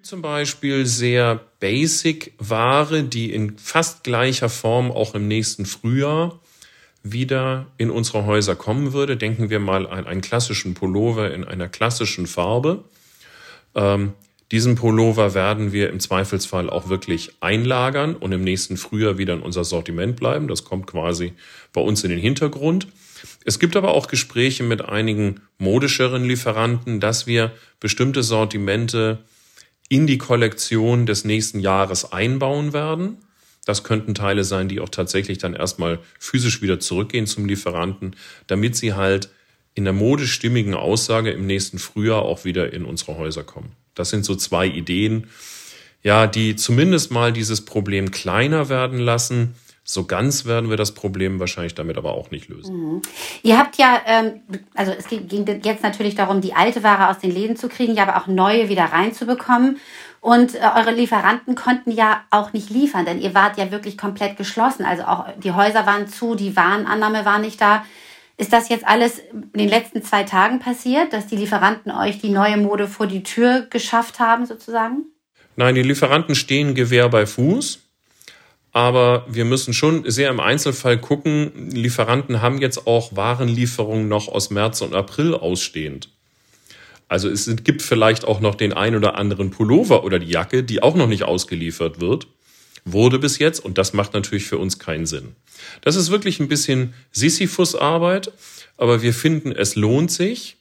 Zum 0.00 0.22
Beispiel 0.22 0.86
sehr 0.86 1.40
basic 1.60 2.32
Ware, 2.38 3.04
die 3.04 3.34
in 3.34 3.58
fast 3.58 4.02
gleicher 4.02 4.48
Form 4.48 4.90
auch 4.90 5.14
im 5.14 5.28
nächsten 5.28 5.66
Frühjahr 5.66 6.40
wieder 7.04 7.66
in 7.76 7.90
unsere 7.90 8.24
Häuser 8.24 8.56
kommen 8.56 8.92
würde. 8.92 9.16
Denken 9.16 9.50
wir 9.50 9.60
mal 9.60 9.86
an 9.86 10.06
einen 10.06 10.22
klassischen 10.22 10.74
Pullover 10.74 11.32
in 11.32 11.44
einer 11.44 11.68
klassischen 11.68 12.26
Farbe. 12.26 12.84
Ähm, 13.74 14.14
diesen 14.50 14.74
Pullover 14.74 15.34
werden 15.34 15.72
wir 15.72 15.90
im 15.90 16.00
Zweifelsfall 16.00 16.70
auch 16.70 16.88
wirklich 16.88 17.32
einlagern 17.40 18.16
und 18.16 18.32
im 18.32 18.42
nächsten 18.42 18.76
Frühjahr 18.76 19.18
wieder 19.18 19.34
in 19.34 19.40
unser 19.40 19.64
Sortiment 19.64 20.16
bleiben. 20.16 20.48
Das 20.48 20.64
kommt 20.64 20.86
quasi 20.86 21.34
bei 21.72 21.80
uns 21.80 22.04
in 22.04 22.10
den 22.10 22.18
Hintergrund. 22.18 22.88
Es 23.44 23.58
gibt 23.58 23.76
aber 23.76 23.94
auch 23.94 24.06
Gespräche 24.06 24.62
mit 24.62 24.82
einigen 24.82 25.40
modischeren 25.58 26.24
Lieferanten, 26.24 27.00
dass 27.00 27.26
wir 27.26 27.52
bestimmte 27.80 28.22
Sortimente 28.22 29.18
in 29.88 30.06
die 30.06 30.18
Kollektion 30.18 31.04
des 31.04 31.24
nächsten 31.24 31.60
Jahres 31.60 32.12
einbauen 32.12 32.72
werden. 32.72 33.18
Das 33.64 33.84
könnten 33.84 34.14
Teile 34.14 34.44
sein, 34.44 34.68
die 34.68 34.80
auch 34.80 34.88
tatsächlich 34.88 35.38
dann 35.38 35.54
erstmal 35.54 35.98
physisch 36.18 36.60
wieder 36.62 36.80
zurückgehen 36.80 37.26
zum 37.26 37.46
Lieferanten, 37.46 38.16
damit 38.46 38.76
sie 38.76 38.94
halt 38.94 39.30
in 39.74 39.84
der 39.84 39.92
modestimmigen 39.92 40.74
Aussage 40.74 41.30
im 41.30 41.46
nächsten 41.46 41.78
Frühjahr 41.78 42.22
auch 42.22 42.44
wieder 42.44 42.72
in 42.72 42.84
unsere 42.84 43.16
Häuser 43.16 43.42
kommen. 43.42 43.72
Das 43.94 44.10
sind 44.10 44.24
so 44.24 44.34
zwei 44.34 44.66
Ideen, 44.66 45.28
ja, 46.02 46.26
die 46.26 46.54
zumindest 46.56 47.10
mal 47.10 47.32
dieses 47.32 47.64
Problem 47.64 48.10
kleiner 48.10 48.68
werden 48.68 48.98
lassen. 48.98 49.54
So 49.86 50.04
ganz 50.04 50.46
werden 50.46 50.70
wir 50.70 50.78
das 50.78 50.92
Problem 50.92 51.40
wahrscheinlich 51.40 51.74
damit 51.74 51.98
aber 51.98 52.12
auch 52.14 52.30
nicht 52.30 52.48
lösen. 52.48 52.76
Mhm. 52.76 53.02
Ihr 53.42 53.58
habt 53.58 53.76
ja, 53.76 54.00
ähm, 54.06 54.40
also 54.74 54.92
es 54.92 55.08
ging 55.08 55.46
jetzt 55.62 55.82
natürlich 55.82 56.14
darum, 56.14 56.40
die 56.40 56.54
alte 56.54 56.82
Ware 56.82 57.10
aus 57.10 57.18
den 57.18 57.30
Läden 57.30 57.56
zu 57.56 57.68
kriegen, 57.68 57.94
ja, 57.94 58.06
aber 58.06 58.16
auch 58.16 58.26
neue 58.26 58.68
wieder 58.68 58.84
reinzubekommen. 58.84 59.78
Und 60.24 60.54
äh, 60.54 60.60
eure 60.74 60.92
Lieferanten 60.92 61.54
konnten 61.54 61.90
ja 61.90 62.24
auch 62.30 62.54
nicht 62.54 62.70
liefern, 62.70 63.04
denn 63.04 63.20
ihr 63.20 63.34
wart 63.34 63.58
ja 63.58 63.70
wirklich 63.70 63.98
komplett 63.98 64.38
geschlossen. 64.38 64.86
Also 64.86 65.02
auch 65.02 65.26
die 65.36 65.52
Häuser 65.52 65.84
waren 65.84 66.08
zu, 66.08 66.34
die 66.34 66.56
Warenannahme 66.56 67.26
war 67.26 67.38
nicht 67.38 67.60
da. 67.60 67.84
Ist 68.38 68.50
das 68.50 68.70
jetzt 68.70 68.86
alles 68.86 69.18
in 69.18 69.50
den 69.52 69.68
letzten 69.68 70.02
zwei 70.02 70.22
Tagen 70.22 70.60
passiert, 70.60 71.12
dass 71.12 71.26
die 71.26 71.36
Lieferanten 71.36 71.92
euch 71.92 72.20
die 72.20 72.30
neue 72.30 72.56
Mode 72.56 72.88
vor 72.88 73.06
die 73.06 73.22
Tür 73.22 73.66
geschafft 73.68 74.18
haben, 74.18 74.46
sozusagen? 74.46 75.04
Nein, 75.56 75.74
die 75.74 75.82
Lieferanten 75.82 76.34
stehen 76.34 76.74
Gewehr 76.74 77.10
bei 77.10 77.26
Fuß. 77.26 77.80
Aber 78.72 79.26
wir 79.28 79.44
müssen 79.44 79.74
schon 79.74 80.10
sehr 80.10 80.30
im 80.30 80.40
Einzelfall 80.40 80.96
gucken. 80.96 81.68
Lieferanten 81.70 82.40
haben 82.40 82.62
jetzt 82.62 82.86
auch 82.86 83.14
Warenlieferungen 83.14 84.08
noch 84.08 84.28
aus 84.28 84.48
März 84.48 84.80
und 84.80 84.94
April 84.94 85.34
ausstehend. 85.34 86.13
Also 87.14 87.28
es 87.28 87.48
gibt 87.62 87.80
vielleicht 87.80 88.24
auch 88.24 88.40
noch 88.40 88.56
den 88.56 88.72
ein 88.72 88.96
oder 88.96 89.16
anderen 89.16 89.50
Pullover 89.50 90.02
oder 90.02 90.18
die 90.18 90.26
Jacke, 90.26 90.64
die 90.64 90.82
auch 90.82 90.96
noch 90.96 91.06
nicht 91.06 91.22
ausgeliefert 91.22 92.00
wird 92.00 92.26
wurde 92.84 93.18
bis 93.18 93.38
jetzt 93.38 93.64
und 93.64 93.78
das 93.78 93.94
macht 93.94 94.12
natürlich 94.12 94.44
für 94.44 94.58
uns 94.58 94.78
keinen 94.78 95.06
Sinn. 95.06 95.36
Das 95.80 95.96
ist 95.96 96.10
wirklich 96.10 96.38
ein 96.38 96.48
bisschen 96.48 96.92
Sisyphus-Arbeit, 97.12 98.30
aber 98.76 99.00
wir 99.00 99.14
finden, 99.14 99.52
es 99.52 99.74
lohnt 99.74 100.10
sich, 100.10 100.58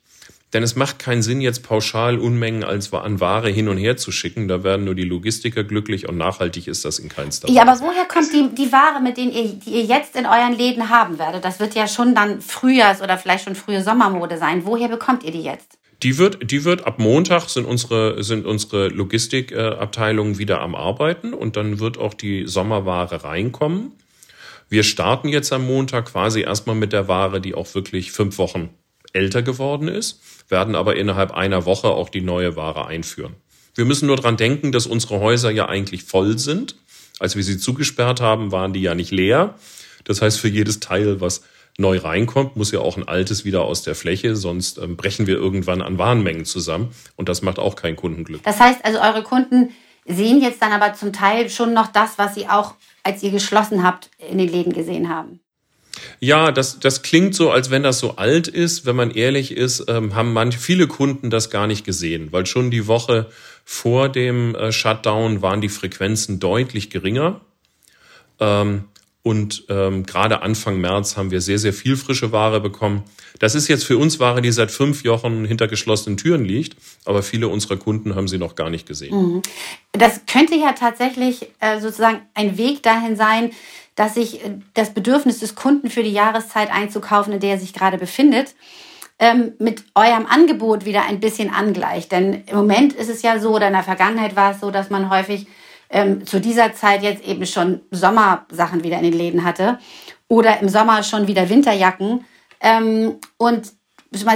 denn 0.53 0.63
es 0.63 0.77
macht 0.77 1.00
keinen 1.00 1.22
Sinn, 1.22 1.41
jetzt 1.41 1.63
pauschal 1.63 2.19
Unmengen 2.19 2.63
als 2.63 2.93
an 2.93 3.19
Ware 3.19 3.50
hin 3.50 3.67
und 3.67 3.75
her 3.75 3.98
zu 3.98 4.13
schicken. 4.13 4.48
Da 4.48 4.63
werden 4.63 4.86
nur 4.86 4.95
die 4.95 5.03
Logistiker 5.03 5.65
glücklich 5.65 6.07
und 6.07 6.15
nachhaltig 6.15 6.67
ist 6.67 6.86
das 6.86 7.00
in 7.00 7.10
keinster 7.10 7.50
Weise. 7.50 7.57
Ja, 7.57 7.63
aber 7.63 7.77
woher 7.81 8.05
kommt 8.05 8.31
die, 8.31 8.55
die 8.55 8.72
Ware, 8.72 9.01
mit 9.01 9.17
denen 9.17 9.33
ihr, 9.33 9.48
die 9.55 9.72
ihr 9.72 9.83
jetzt 9.83 10.15
in 10.15 10.25
euren 10.25 10.53
Läden 10.53 10.89
haben 10.89 11.19
werdet? 11.19 11.43
Das 11.43 11.60
wird 11.60 11.75
ja 11.75 11.89
schon 11.89 12.15
dann 12.15 12.39
Frühjahrs- 12.39 13.01
oder 13.01 13.17
vielleicht 13.17 13.43
schon 13.43 13.55
frühe 13.55 13.83
Sommermode 13.83 14.38
sein. 14.38 14.63
Woher 14.63 14.88
bekommt 14.88 15.24
ihr 15.24 15.31
die 15.31 15.43
jetzt? 15.43 15.79
Die 16.03 16.17
wird, 16.17 16.51
die 16.51 16.65
wird 16.65 16.86
ab 16.86 17.00
Montag 17.00 17.48
sind 17.48 17.65
unsere, 17.65 18.22
sind 18.24 18.45
unsere 18.45 18.89
Logistikabteilungen 18.89 20.38
wieder 20.38 20.60
am 20.60 20.75
Arbeiten 20.75 21.33
und 21.33 21.55
dann 21.55 21.79
wird 21.79 21.98
auch 21.98 22.13
die 22.13 22.45
Sommerware 22.45 23.24
reinkommen. 23.24 23.93
Wir 24.67 24.83
starten 24.83 25.29
jetzt 25.29 25.53
am 25.53 25.65
Montag 25.65 26.12
quasi 26.12 26.41
erstmal 26.41 26.75
mit 26.75 26.91
der 26.91 27.07
Ware, 27.07 27.39
die 27.39 27.55
auch 27.55 27.74
wirklich 27.74 28.12
fünf 28.12 28.38
Wochen 28.38 28.72
älter 29.13 29.43
geworden 29.43 29.88
ist, 29.88 30.19
werden 30.50 30.75
aber 30.75 30.98
innerhalb 30.98 31.31
einer 31.31 31.65
Woche 31.65 31.88
auch 31.88 32.10
die 32.10 32.22
neue 32.22 32.57
Ware 32.57 32.88
einführen. 32.88 33.36
Wir 33.75 33.86
müssen 33.86 34.07
nur 34.07 34.17
dran 34.17 34.36
denken, 34.36 34.72
dass 34.72 34.88
unsere 34.88 35.19
Häuser 35.19 35.51
ja 35.51 35.69
eigentlich 35.69 36.03
voll 36.03 36.38
sind. 36.38 36.75
Als 37.19 37.36
wir 37.36 37.43
sie 37.43 37.57
zugesperrt 37.57 38.19
haben, 38.19 38.51
waren 38.51 38.74
die 38.74 38.81
ja 38.81 38.93
nicht 38.93 39.12
leer. 39.12 39.55
Das 40.03 40.22
heißt, 40.22 40.39
für 40.39 40.50
jedes 40.50 40.81
Teil, 40.81 41.22
was 41.22 41.43
neu 41.77 41.97
reinkommt, 41.97 42.55
muss 42.55 42.71
ja 42.71 42.79
auch 42.79 42.97
ein 42.97 43.07
altes 43.07 43.45
wieder 43.45 43.63
aus 43.63 43.81
der 43.81 43.95
Fläche, 43.95 44.35
sonst 44.35 44.77
ähm, 44.77 44.95
brechen 44.95 45.27
wir 45.27 45.35
irgendwann 45.35 45.81
an 45.81 45.97
Warenmengen 45.97 46.45
zusammen 46.45 46.93
und 47.15 47.29
das 47.29 47.41
macht 47.41 47.59
auch 47.59 47.75
kein 47.75 47.95
Kundenglück. 47.95 48.43
Das 48.43 48.59
heißt 48.59 48.85
also, 48.85 48.99
eure 48.99 49.23
Kunden 49.23 49.71
sehen 50.05 50.41
jetzt 50.41 50.61
dann 50.61 50.71
aber 50.71 50.93
zum 50.93 51.13
Teil 51.13 51.49
schon 51.49 51.73
noch 51.73 51.87
das, 51.87 52.17
was 52.17 52.35
sie 52.35 52.47
auch 52.47 52.75
als 53.03 53.23
ihr 53.23 53.31
geschlossen 53.31 53.83
habt, 53.83 54.09
in 54.29 54.37
den 54.37 54.49
Läden 54.49 54.73
gesehen 54.73 55.09
haben. 55.09 55.39
Ja, 56.19 56.51
das, 56.51 56.79
das 56.79 57.01
klingt 57.01 57.35
so, 57.35 57.51
als 57.51 57.69
wenn 57.69 57.83
das 57.83 57.99
so 57.99 58.15
alt 58.15 58.47
ist. 58.47 58.85
Wenn 58.85 58.95
man 58.95 59.11
ehrlich 59.11 59.51
ist, 59.51 59.85
ähm, 59.87 60.15
haben 60.15 60.33
manche, 60.33 60.57
viele 60.57 60.87
Kunden 60.87 61.29
das 61.29 61.49
gar 61.49 61.67
nicht 61.67 61.85
gesehen, 61.85 62.31
weil 62.31 62.45
schon 62.45 62.71
die 62.71 62.87
Woche 62.87 63.29
vor 63.63 64.09
dem 64.09 64.55
äh, 64.55 64.71
Shutdown 64.71 65.41
waren 65.41 65.61
die 65.61 65.69
Frequenzen 65.69 66.39
deutlich 66.39 66.89
geringer. 66.89 67.41
Ähm, 68.39 68.85
und 69.23 69.63
ähm, 69.69 70.05
gerade 70.05 70.41
Anfang 70.41 70.79
März 70.81 71.15
haben 71.15 71.31
wir 71.31 71.39
sehr, 71.39 71.57
sehr 71.57 71.71
viel 71.71 71.95
frische 71.95 72.33
Ware 72.33 72.59
bekommen. 72.59 73.03
Das 73.39 73.55
ist 73.55 73.69
jetzt 73.69 73.85
für 73.85 73.97
uns 73.97 74.19
Ware, 74.19 74.41
die 74.41 74.51
seit 74.51 74.69
fünf 74.69 75.05
Wochen 75.05 75.45
hinter 75.45 75.69
geschlossenen 75.69 76.17
Türen 76.17 76.43
liegt, 76.43 76.75
aber 77.05 77.23
viele 77.23 77.47
unserer 77.47 77.77
Kunden 77.77 78.15
haben 78.15 78.27
sie 78.27 78.37
noch 78.37 78.55
gar 78.55 78.69
nicht 78.69 78.85
gesehen. 78.85 79.15
Mhm. 79.35 79.41
Das 79.93 80.21
könnte 80.27 80.55
ja 80.55 80.73
tatsächlich 80.73 81.47
äh, 81.61 81.79
sozusagen 81.79 82.19
ein 82.33 82.57
Weg 82.57 82.83
dahin 82.83 83.15
sein, 83.15 83.51
dass 83.95 84.15
sich 84.15 84.43
äh, 84.43 84.57
das 84.73 84.93
Bedürfnis 84.93 85.39
des 85.39 85.55
Kunden 85.55 85.89
für 85.89 86.03
die 86.03 86.11
Jahreszeit 86.11 86.69
einzukaufen, 86.69 87.31
in 87.31 87.39
der 87.39 87.51
er 87.51 87.59
sich 87.59 87.73
gerade 87.73 87.97
befindet, 87.97 88.55
ähm, 89.19 89.53
mit 89.57 89.85
eurem 89.95 90.25
Angebot 90.25 90.83
wieder 90.83 91.05
ein 91.05 91.21
bisschen 91.21 91.49
angleicht. 91.49 92.11
Denn 92.11 92.43
im 92.45 92.57
Moment 92.57 92.91
ist 92.91 93.09
es 93.09 93.21
ja 93.21 93.39
so, 93.39 93.55
oder 93.55 93.67
in 93.67 93.73
der 93.73 93.83
Vergangenheit 93.83 94.35
war 94.35 94.51
es 94.51 94.59
so, 94.59 94.69
dass 94.69 94.89
man 94.89 95.09
häufig 95.09 95.47
ähm, 95.93 96.25
zu 96.25 96.41
dieser 96.41 96.73
Zeit 96.73 97.03
jetzt 97.03 97.23
eben 97.23 97.45
schon 97.45 97.81
Sommersachen 97.91 98.83
wieder 98.83 98.97
in 98.97 99.03
den 99.03 99.13
Läden 99.13 99.43
hatte 99.45 99.79
oder 100.27 100.59
im 100.59 100.67
Sommer 100.67 101.03
schon 101.03 101.27
wieder 101.27 101.50
Winterjacken. 101.50 102.25
Ähm, 102.59 103.19
und 103.38 103.71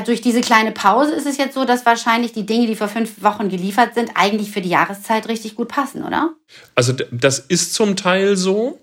durch 0.05 0.21
diese 0.21 0.41
kleine 0.41 0.71
Pause 0.71 1.13
ist 1.13 1.27
es 1.27 1.37
jetzt 1.37 1.53
so, 1.53 1.65
dass 1.65 1.85
wahrscheinlich 1.85 2.31
die 2.31 2.45
Dinge, 2.45 2.67
die 2.67 2.75
vor 2.75 2.87
fünf 2.87 3.21
Wochen 3.23 3.49
geliefert 3.49 3.93
sind, 3.95 4.11
eigentlich 4.15 4.51
für 4.51 4.61
die 4.61 4.69
Jahreszeit 4.69 5.27
richtig 5.27 5.55
gut 5.55 5.67
passen, 5.67 6.03
oder? 6.03 6.33
Also 6.75 6.93
das 7.11 7.39
ist 7.39 7.73
zum 7.73 7.95
Teil 7.95 8.37
so. 8.37 8.79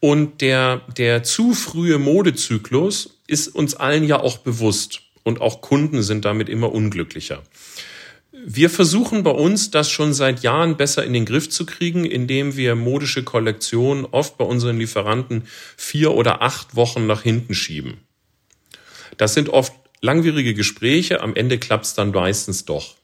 Und 0.00 0.40
der, 0.42 0.82
der 0.96 1.22
zu 1.22 1.54
frühe 1.54 1.98
Modezyklus 1.98 3.18
ist 3.26 3.48
uns 3.48 3.74
allen 3.74 4.04
ja 4.04 4.20
auch 4.20 4.38
bewusst. 4.38 5.00
Und 5.22 5.40
auch 5.40 5.60
Kunden 5.60 6.02
sind 6.02 6.24
damit 6.24 6.48
immer 6.48 6.72
unglücklicher. 6.72 7.42
Wir 8.44 8.70
versuchen 8.70 9.22
bei 9.22 9.30
uns, 9.30 9.70
das 9.70 9.90
schon 9.90 10.12
seit 10.14 10.42
Jahren 10.42 10.76
besser 10.76 11.04
in 11.04 11.12
den 11.12 11.24
Griff 11.24 11.50
zu 11.50 11.66
kriegen, 11.66 12.04
indem 12.04 12.56
wir 12.56 12.74
modische 12.74 13.24
Kollektionen 13.24 14.04
oft 14.04 14.38
bei 14.38 14.44
unseren 14.44 14.78
Lieferanten 14.78 15.44
vier 15.76 16.12
oder 16.12 16.42
acht 16.42 16.76
Wochen 16.76 17.06
nach 17.06 17.22
hinten 17.22 17.54
schieben. 17.54 17.98
Das 19.16 19.34
sind 19.34 19.48
oft 19.48 19.72
langwierige 20.00 20.54
Gespräche, 20.54 21.20
am 21.20 21.34
Ende 21.34 21.58
klappt 21.58 21.86
es 21.86 21.94
dann 21.94 22.12
meistens 22.12 22.64
doch. 22.64 22.94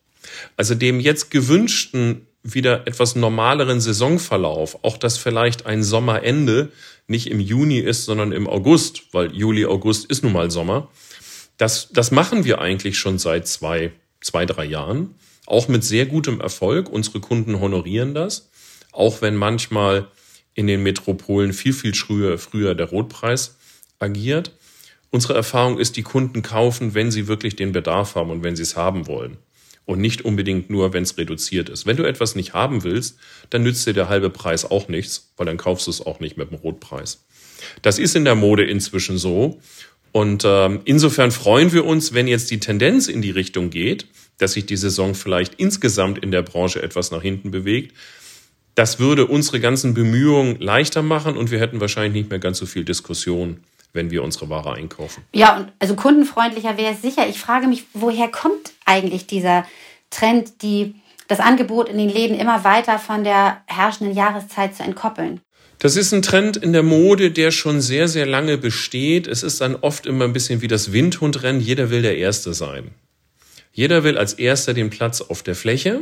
Also 0.57 0.75
dem 0.75 1.01
jetzt 1.01 1.31
gewünschten 1.31 2.27
wieder 2.43 2.87
etwas 2.87 3.17
normaleren 3.17 3.81
Saisonverlauf, 3.81 4.85
auch 4.85 4.99
dass 4.99 5.19
vielleicht 5.19 5.67
ein 5.67 5.83
Sommerende 5.83 6.71
nicht 7.07 7.31
im 7.31 7.41
Juni 7.41 7.79
ist, 7.79 8.05
sondern 8.05 8.33
im 8.33 8.47
August, 8.47 9.03
weil 9.13 9.35
Juli, 9.35 9.67
August 9.67 10.07
ist 10.11 10.23
nun 10.23 10.33
mal 10.33 10.51
Sommer. 10.51 10.89
Das, 11.57 11.89
das 11.93 12.11
machen 12.11 12.45
wir 12.45 12.61
eigentlich 12.61 12.99
schon 12.99 13.19
seit 13.19 13.49
zwei, 13.49 13.93
zwei, 14.25 14.47
drei 14.47 14.65
Jahren. 14.65 15.15
Auch 15.47 15.69
mit 15.69 15.85
sehr 15.85 16.07
gutem 16.07 16.41
Erfolg. 16.41 16.89
Unsere 16.89 17.21
Kunden 17.21 17.61
honorieren 17.61 18.15
das. 18.15 18.51
Auch 18.93 19.23
wenn 19.23 19.37
manchmal 19.37 20.09
in 20.55 20.67
den 20.67 20.83
Metropolen 20.83 21.53
viel, 21.53 21.73
viel 21.73 21.95
früher, 21.95 22.39
früher 22.39 22.75
der 22.75 22.87
Rotpreis 22.87 23.57
agiert. 23.99 24.53
Unsere 25.11 25.35
Erfahrung 25.35 25.79
ist, 25.79 25.97
die 25.97 26.03
Kunden 26.03 26.43
kaufen, 26.43 26.95
wenn 26.95 27.11
sie 27.11 27.29
wirklich 27.29 27.57
den 27.57 27.73
Bedarf 27.73 28.15
haben 28.15 28.31
und 28.31 28.43
wenn 28.43 28.57
sie 28.57 28.63
es 28.63 28.77
haben 28.77 29.07
wollen. 29.07 29.37
Und 29.85 30.01
nicht 30.01 30.25
unbedingt 30.25 30.71
nur, 30.71 30.93
wenn 30.95 31.03
es 31.03 31.19
reduziert 31.19 31.69
ist. 31.69 31.85
Wenn 31.85 31.99
du 31.99 32.05
etwas 32.05 32.35
nicht 32.35 32.55
haben 32.55 32.85
willst, 32.85 33.19
dann 33.51 33.63
nützt 33.63 33.87
dir 33.87 33.93
der 33.93 34.09
halbe 34.09 34.31
Preis 34.31 34.65
auch 34.65 34.89
nichts, 34.89 35.33
weil 35.37 35.47
dann 35.47 35.59
kaufst 35.59 35.87
du 35.87 35.91
es 35.91 36.05
auch 36.05 36.21
nicht 36.21 36.39
mit 36.39 36.51
dem 36.51 36.57
Rotpreis. 36.57 37.25
Das 37.83 37.99
ist 37.99 38.17
in 38.17 38.25
der 38.25 38.35
Mode 38.35 38.65
inzwischen 38.65 39.19
so. 39.19 39.61
Und 40.15 40.45
ähm, 40.47 40.81
insofern 40.85 41.33
freuen 41.33 41.73
wir 41.73 41.85
uns, 41.85 42.15
wenn 42.15 42.29
jetzt 42.29 42.49
die 42.53 42.61
Tendenz 42.61 43.09
in 43.09 43.21
die 43.21 43.33
Richtung 43.33 43.71
geht, 43.71 44.07
dass 44.39 44.53
sich 44.53 44.65
die 44.65 44.77
Saison 44.77 45.17
vielleicht 45.17 45.55
insgesamt 45.55 46.19
in 46.19 46.31
der 46.31 46.43
Branche 46.43 46.81
etwas 46.81 47.11
nach 47.11 47.21
hinten 47.21 47.51
bewegt. 47.51 47.97
Das 48.77 49.01
würde 49.01 49.27
unsere 49.27 49.59
ganzen 49.59 49.93
Bemühungen 49.93 50.61
leichter 50.61 51.03
machen 51.03 51.37
und 51.37 51.51
wir 51.51 51.59
hätten 51.59 51.81
wahrscheinlich 51.81 52.13
nicht 52.13 52.31
mehr 52.31 52.39
ganz 52.39 52.59
so 52.59 52.67
viel 52.67 52.85
Diskussion, 52.85 53.65
wenn 53.93 54.13
wir 54.13 54.23
unsere 54.23 54.49
Ware 54.49 54.75
einkaufen. 54.75 55.25
Ja, 55.33 55.57
und 55.57 55.73
also 55.81 55.97
kundenfreundlicher 55.97 56.77
wäre 56.77 56.93
es 56.93 57.03
sicher. 57.03 57.27
Ich 57.27 57.41
frage 57.41 57.67
mich, 57.67 57.83
woher 57.93 58.29
kommt 58.29 58.73
eigentlich 58.85 59.27
dieser 59.27 59.67
Trend, 60.11 60.63
die, 60.63 60.95
das 61.27 61.41
Angebot 61.41 61.89
in 61.89 61.99
den 61.99 62.09
Läden 62.09 62.39
immer 62.39 62.63
weiter 62.63 63.01
von 63.01 63.25
der 63.25 63.63
herrschenden 63.67 64.15
Jahreszeit 64.15 64.77
zu 64.77 64.85
entkoppeln? 64.85 65.41
Das 65.85 65.97
ist 65.97 66.15
ein 66.15 66.23
Trend 66.23 66.57
in 66.57 66.73
der 66.73 66.83
Mode, 66.83 67.31
der 67.31 67.51
schon 67.51 67.83
sehr, 67.83 68.09
sehr 68.09 68.25
lange 68.25 68.57
besteht. 68.57 69.27
Es 69.27 69.43
ist 69.43 69.61
dann 69.61 69.77
oft 69.77 70.07
immer 70.07 70.25
ein 70.25 70.33
bisschen 70.33 70.63
wie 70.63 70.67
das 70.67 70.93
Windhundrennen. 70.93 71.61
Jeder 71.61 71.91
will 71.91 72.01
der 72.01 72.17
Erste 72.17 72.55
sein. 72.55 72.93
Jeder 73.71 74.03
will 74.03 74.17
als 74.17 74.33
erster 74.33 74.73
den 74.73 74.89
Platz 74.89 75.21
auf 75.21 75.43
der 75.43 75.55
Fläche. 75.55 76.01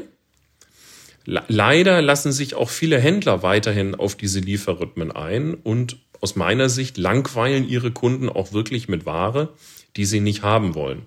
Leider 1.25 2.01
lassen 2.01 2.31
sich 2.31 2.55
auch 2.55 2.71
viele 2.71 3.01
Händler 3.01 3.43
weiterhin 3.43 3.97
auf 3.97 4.15
diese 4.15 4.39
Lieferrhythmen 4.39 5.11
ein 5.11 5.55
und 5.55 5.97
aus 6.21 6.37
meiner 6.37 6.69
Sicht 6.69 6.97
langweilen 6.97 7.69
ihre 7.69 7.91
Kunden 7.91 8.29
auch 8.29 8.53
wirklich 8.53 8.87
mit 8.87 9.05
Ware, 9.05 9.49
die 9.97 10.05
sie 10.05 10.21
nicht 10.21 10.45
haben 10.45 10.77
wollen. 10.77 11.03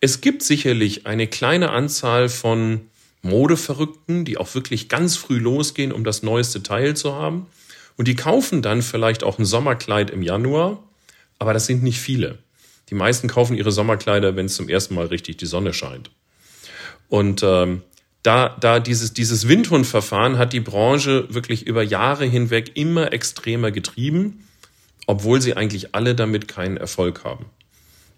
Es 0.00 0.20
gibt 0.20 0.42
sicherlich 0.42 1.06
eine 1.06 1.28
kleine 1.28 1.70
Anzahl 1.70 2.28
von 2.28 2.80
Modeverrückten, 3.22 4.24
die 4.24 4.38
auch 4.38 4.52
wirklich 4.56 4.88
ganz 4.88 5.16
früh 5.16 5.38
losgehen, 5.38 5.92
um 5.92 6.02
das 6.02 6.24
neueste 6.24 6.64
Teil 6.64 6.96
zu 6.96 7.14
haben. 7.14 7.46
Und 7.96 8.08
die 8.08 8.16
kaufen 8.16 8.62
dann 8.62 8.82
vielleicht 8.82 9.24
auch 9.24 9.38
ein 9.38 9.44
Sommerkleid 9.44 10.10
im 10.10 10.22
Januar, 10.22 10.82
aber 11.38 11.52
das 11.52 11.66
sind 11.66 11.82
nicht 11.82 12.00
viele. 12.00 12.38
Die 12.90 12.94
meisten 12.94 13.28
kaufen 13.28 13.56
ihre 13.56 13.72
Sommerkleider, 13.72 14.36
wenn 14.36 14.46
es 14.46 14.56
zum 14.56 14.68
ersten 14.68 14.94
Mal 14.94 15.06
richtig 15.06 15.38
die 15.38 15.46
Sonne 15.46 15.72
scheint. 15.72 16.10
Und 17.08 17.42
ähm, 17.42 17.82
da, 18.22 18.56
da 18.60 18.80
dieses, 18.80 19.12
dieses 19.12 19.48
Windhundverfahren 19.48 20.38
hat 20.38 20.52
die 20.52 20.60
Branche 20.60 21.26
wirklich 21.28 21.66
über 21.66 21.82
Jahre 21.82 22.24
hinweg 22.24 22.72
immer 22.74 23.12
extremer 23.12 23.70
getrieben, 23.70 24.46
obwohl 25.06 25.40
sie 25.40 25.56
eigentlich 25.56 25.94
alle 25.94 26.14
damit 26.14 26.48
keinen 26.48 26.76
Erfolg 26.76 27.24
haben. 27.24 27.46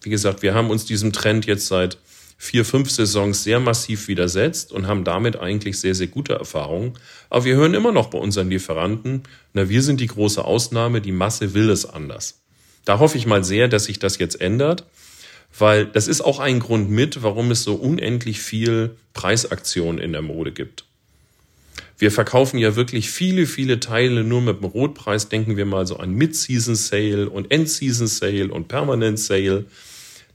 Wie 0.02 0.10
gesagt, 0.10 0.42
wir 0.42 0.54
haben 0.54 0.70
uns 0.70 0.84
diesem 0.84 1.12
Trend 1.12 1.46
jetzt 1.46 1.66
seit 1.66 1.98
vier, 2.44 2.66
fünf 2.66 2.90
Saisons 2.90 3.42
sehr 3.42 3.58
massiv 3.58 4.06
widersetzt 4.06 4.70
und 4.70 4.86
haben 4.86 5.02
damit 5.02 5.36
eigentlich 5.36 5.80
sehr, 5.80 5.94
sehr 5.94 6.08
gute 6.08 6.34
Erfahrungen. 6.34 6.92
Aber 7.30 7.46
wir 7.46 7.56
hören 7.56 7.72
immer 7.72 7.90
noch 7.90 8.08
bei 8.08 8.18
unseren 8.18 8.50
Lieferanten, 8.50 9.22
na, 9.54 9.70
wir 9.70 9.82
sind 9.82 9.98
die 9.98 10.08
große 10.08 10.44
Ausnahme, 10.44 11.00
die 11.00 11.12
Masse 11.12 11.54
will 11.54 11.70
es 11.70 11.86
anders. 11.86 12.42
Da 12.84 12.98
hoffe 12.98 13.16
ich 13.16 13.26
mal 13.26 13.42
sehr, 13.42 13.66
dass 13.68 13.84
sich 13.84 13.98
das 13.98 14.18
jetzt 14.18 14.42
ändert, 14.42 14.84
weil 15.58 15.86
das 15.86 16.06
ist 16.06 16.20
auch 16.20 16.38
ein 16.38 16.60
Grund 16.60 16.90
mit, 16.90 17.22
warum 17.22 17.50
es 17.50 17.62
so 17.62 17.76
unendlich 17.76 18.40
viel 18.40 18.94
Preisaktionen 19.14 19.98
in 19.98 20.12
der 20.12 20.22
Mode 20.22 20.52
gibt. 20.52 20.84
Wir 21.96 22.10
verkaufen 22.10 22.58
ja 22.58 22.76
wirklich 22.76 23.08
viele, 23.08 23.46
viele 23.46 23.80
Teile 23.80 24.22
nur 24.22 24.42
mit 24.42 24.58
dem 24.58 24.64
Rotpreis. 24.64 25.30
Denken 25.30 25.56
wir 25.56 25.64
mal 25.64 25.86
so 25.86 25.96
an 25.96 26.12
Mid-Season 26.12 26.74
Sale 26.74 27.30
und 27.30 27.50
End-Season 27.50 28.06
Sale 28.06 28.48
und 28.48 28.68
Permanent 28.68 29.18
Sale. 29.18 29.64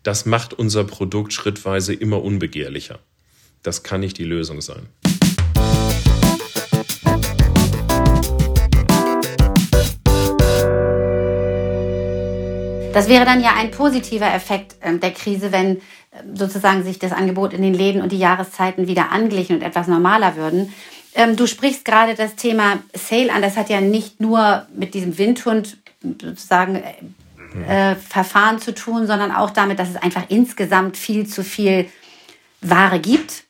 Das 0.03 0.25
macht 0.25 0.53
unser 0.53 0.85
Produkt 0.85 1.33
schrittweise 1.33 1.93
immer 1.93 2.23
unbegehrlicher. 2.23 2.99
Das 3.63 3.83
kann 3.83 3.99
nicht 3.99 4.17
die 4.17 4.23
Lösung 4.23 4.61
sein. 4.61 4.87
Das 12.93 13.07
wäre 13.07 13.25
dann 13.25 13.41
ja 13.41 13.53
ein 13.55 13.71
positiver 13.71 14.33
Effekt 14.33 14.75
ähm, 14.81 14.99
der 14.99 15.11
Krise, 15.11 15.51
wenn 15.51 15.77
ähm, 16.11 16.35
sozusagen 16.35 16.83
sich 16.83 16.97
das 16.97 17.11
Angebot 17.11 17.53
in 17.53 17.61
den 17.61 17.73
Läden 17.73 18.01
und 18.01 18.11
die 18.11 18.19
Jahreszeiten 18.19 18.87
wieder 18.87 19.11
anglichen 19.11 19.57
und 19.57 19.61
etwas 19.61 19.87
normaler 19.87 20.35
würden. 20.37 20.73
Ähm, 21.13 21.35
du 21.35 21.45
sprichst 21.45 21.85
gerade 21.85 22.15
das 22.15 22.35
Thema 22.35 22.79
Sale 22.93 23.31
an. 23.31 23.41
Das 23.41 23.57
hat 23.57 23.69
ja 23.69 23.81
nicht 23.81 24.19
nur 24.19 24.65
mit 24.73 24.93
diesem 24.93 25.17
Windhund 25.17 25.77
sozusagen 26.01 26.81
äh, 27.67 27.95
Verfahren 27.95 28.59
zu 28.59 28.73
tun, 28.73 29.07
sondern 29.07 29.31
auch 29.31 29.49
damit, 29.49 29.79
dass 29.79 29.89
es 29.89 29.95
einfach 29.95 30.25
insgesamt 30.29 30.97
viel 30.97 31.27
zu 31.27 31.43
viel 31.43 31.89
Ware 32.61 32.99
gibt. 32.99 33.43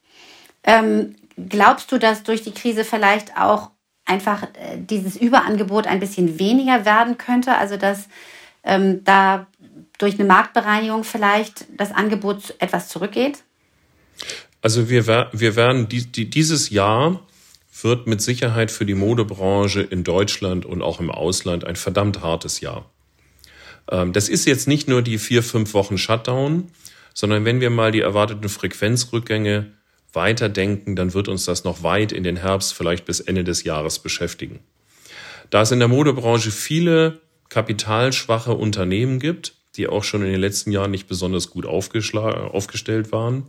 Ähm, 0.63 1.15
glaubst 1.49 1.91
du, 1.91 1.97
dass 1.97 2.23
durch 2.23 2.41
die 2.41 2.53
Krise 2.53 2.83
vielleicht 2.83 3.37
auch 3.37 3.71
einfach 4.05 4.43
äh, 4.43 4.77
dieses 4.77 5.15
Überangebot 5.15 5.87
ein 5.87 5.99
bisschen 5.99 6.39
weniger 6.39 6.85
werden 6.85 7.17
könnte? 7.17 7.55
Also 7.55 7.77
dass 7.77 8.07
ähm, 8.63 9.03
da 9.03 9.47
durch 9.97 10.15
eine 10.15 10.25
Marktbereinigung 10.25 11.03
vielleicht 11.03 11.65
das 11.77 11.91
Angebot 11.91 12.55
etwas 12.59 12.87
zurückgeht? 12.87 13.43
Also 14.61 14.89
wir, 14.89 15.29
wir 15.31 15.55
werden 15.55 15.87
die, 15.87 16.05
die, 16.05 16.29
dieses 16.29 16.69
Jahr 16.69 17.21
wird 17.81 18.07
mit 18.07 18.21
Sicherheit 18.21 18.71
für 18.71 18.85
die 18.85 18.95
Modebranche 18.95 19.81
in 19.81 20.03
Deutschland 20.03 20.65
und 20.65 20.81
auch 20.81 20.99
im 20.99 21.09
Ausland 21.09 21.63
ein 21.63 21.77
verdammt 21.77 22.21
hartes 22.21 22.59
Jahr. 22.59 22.89
Ähm, 23.89 24.13
das 24.13 24.29
ist 24.29 24.45
jetzt 24.45 24.67
nicht 24.67 24.87
nur 24.87 25.01
die 25.01 25.17
vier, 25.17 25.43
fünf 25.43 25.73
Wochen 25.73 25.97
Shutdown, 25.97 26.71
sondern 27.13 27.45
wenn 27.45 27.61
wir 27.61 27.69
mal 27.69 27.91
die 27.91 28.01
erwarteten 28.01 28.49
Frequenzrückgänge 28.49 29.71
weiterdenken, 30.13 30.95
dann 30.95 31.13
wird 31.13 31.27
uns 31.27 31.45
das 31.45 31.63
noch 31.63 31.83
weit 31.83 32.11
in 32.11 32.23
den 32.23 32.37
Herbst, 32.37 32.73
vielleicht 32.73 33.05
bis 33.05 33.19
Ende 33.19 33.43
des 33.43 33.63
Jahres 33.63 33.99
beschäftigen. 33.99 34.59
Da 35.49 35.61
es 35.61 35.71
in 35.71 35.79
der 35.79 35.87
Modebranche 35.87 36.51
viele 36.51 37.21
kapitalschwache 37.49 38.53
Unternehmen 38.53 39.19
gibt, 39.19 39.53
die 39.75 39.87
auch 39.87 40.03
schon 40.03 40.23
in 40.23 40.31
den 40.31 40.41
letzten 40.41 40.71
Jahren 40.71 40.91
nicht 40.91 41.07
besonders 41.07 41.49
gut 41.49 41.65
aufgestellt 41.65 43.11
waren, 43.11 43.45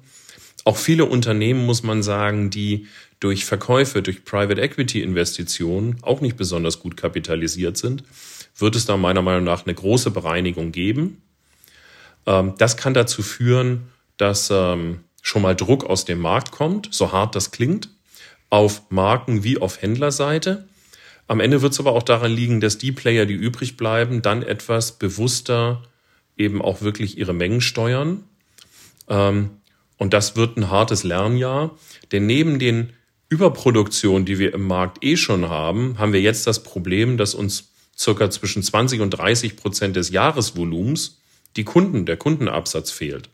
auch 0.65 0.77
viele 0.77 1.07
Unternehmen, 1.07 1.65
muss 1.65 1.83
man 1.83 2.03
sagen, 2.03 2.51
die 2.51 2.87
durch 3.21 3.45
Verkäufe, 3.45 4.03
durch 4.03 4.25
Private 4.25 4.61
Equity 4.61 5.03
Investitionen 5.03 5.99
auch 6.03 6.21
nicht 6.21 6.37
besonders 6.37 6.81
gut 6.81 6.97
kapitalisiert 6.97 7.77
sind, 7.77 8.03
wird 8.57 8.77
es 8.77 8.87
da 8.87 8.97
meiner 8.97 9.23
Meinung 9.23 9.45
nach 9.45 9.67
eine 9.67 9.75
große 9.75 10.11
Bereinigung 10.11 10.73
geben. 10.73 11.23
Ähm, 12.27 12.55
das 12.59 12.77
kann 12.77 12.95
dazu 12.95 13.23
führen, 13.23 13.89
dass 14.17 14.51
ähm, 14.51 15.01
schon 15.23 15.43
mal 15.43 15.55
Druck 15.55 15.85
aus 15.85 16.05
dem 16.05 16.21
Markt 16.21 16.51
kommt, 16.51 16.89
so 16.93 17.13
hart 17.13 17.35
das 17.35 17.51
klingt, 17.51 17.91
auf 18.49 18.91
Marken 18.91 19.45
wie 19.45 19.59
auf 19.59 19.81
Händlerseite. 19.81 20.67
Am 21.29 21.41
Ende 21.41 21.63
wird 21.63 21.75
es 21.75 21.81
aber 21.81 21.93
auch 21.93 22.03
daran 22.03 22.33
liegen, 22.33 22.61
dass 22.61 22.79
die 22.79 22.91
Player, 22.91 23.27
die 23.27 23.35
übrig 23.35 23.77
bleiben, 23.77 24.23
dann 24.23 24.43
etwas 24.43 24.99
bewusster 24.99 25.83
eben 26.37 26.63
auch 26.63 26.81
wirklich 26.81 27.19
ihre 27.19 27.35
Mengen 27.35 27.61
steuern. 27.61 28.25
Ähm, 29.09 29.51
und 29.99 30.15
das 30.15 30.35
wird 30.35 30.57
ein 30.57 30.71
hartes 30.71 31.05
Lernjahr, 31.05 31.77
denn 32.11 32.25
neben 32.25 32.59
den 32.59 32.95
Überproduktionen, 33.31 34.27
die 34.27 34.41
wir 34.41 34.53
im 34.53 34.67
Markt 34.67 35.05
eh 35.05 35.17
schon 35.17 35.49
haben, 35.49 35.99
haben 35.99 36.13
wir 36.13 36.21
jetzt 36.21 36.49
das 36.49 36.65
Problem, 36.65 37.17
dass 37.17 37.33
uns 37.33 37.71
circa 37.97 38.29
zwischen 38.29 38.63
20 38.63 39.01
und 39.01 39.11
30 39.11 39.57
Prozent 39.57 39.95
des 39.95 40.11
Jahresvolumens 40.11 41.21
die 41.57 41.63
Kunden, 41.63 42.07
der 42.07 42.17
Kundenabsatz 42.17 42.91
fehlt. 42.91 43.31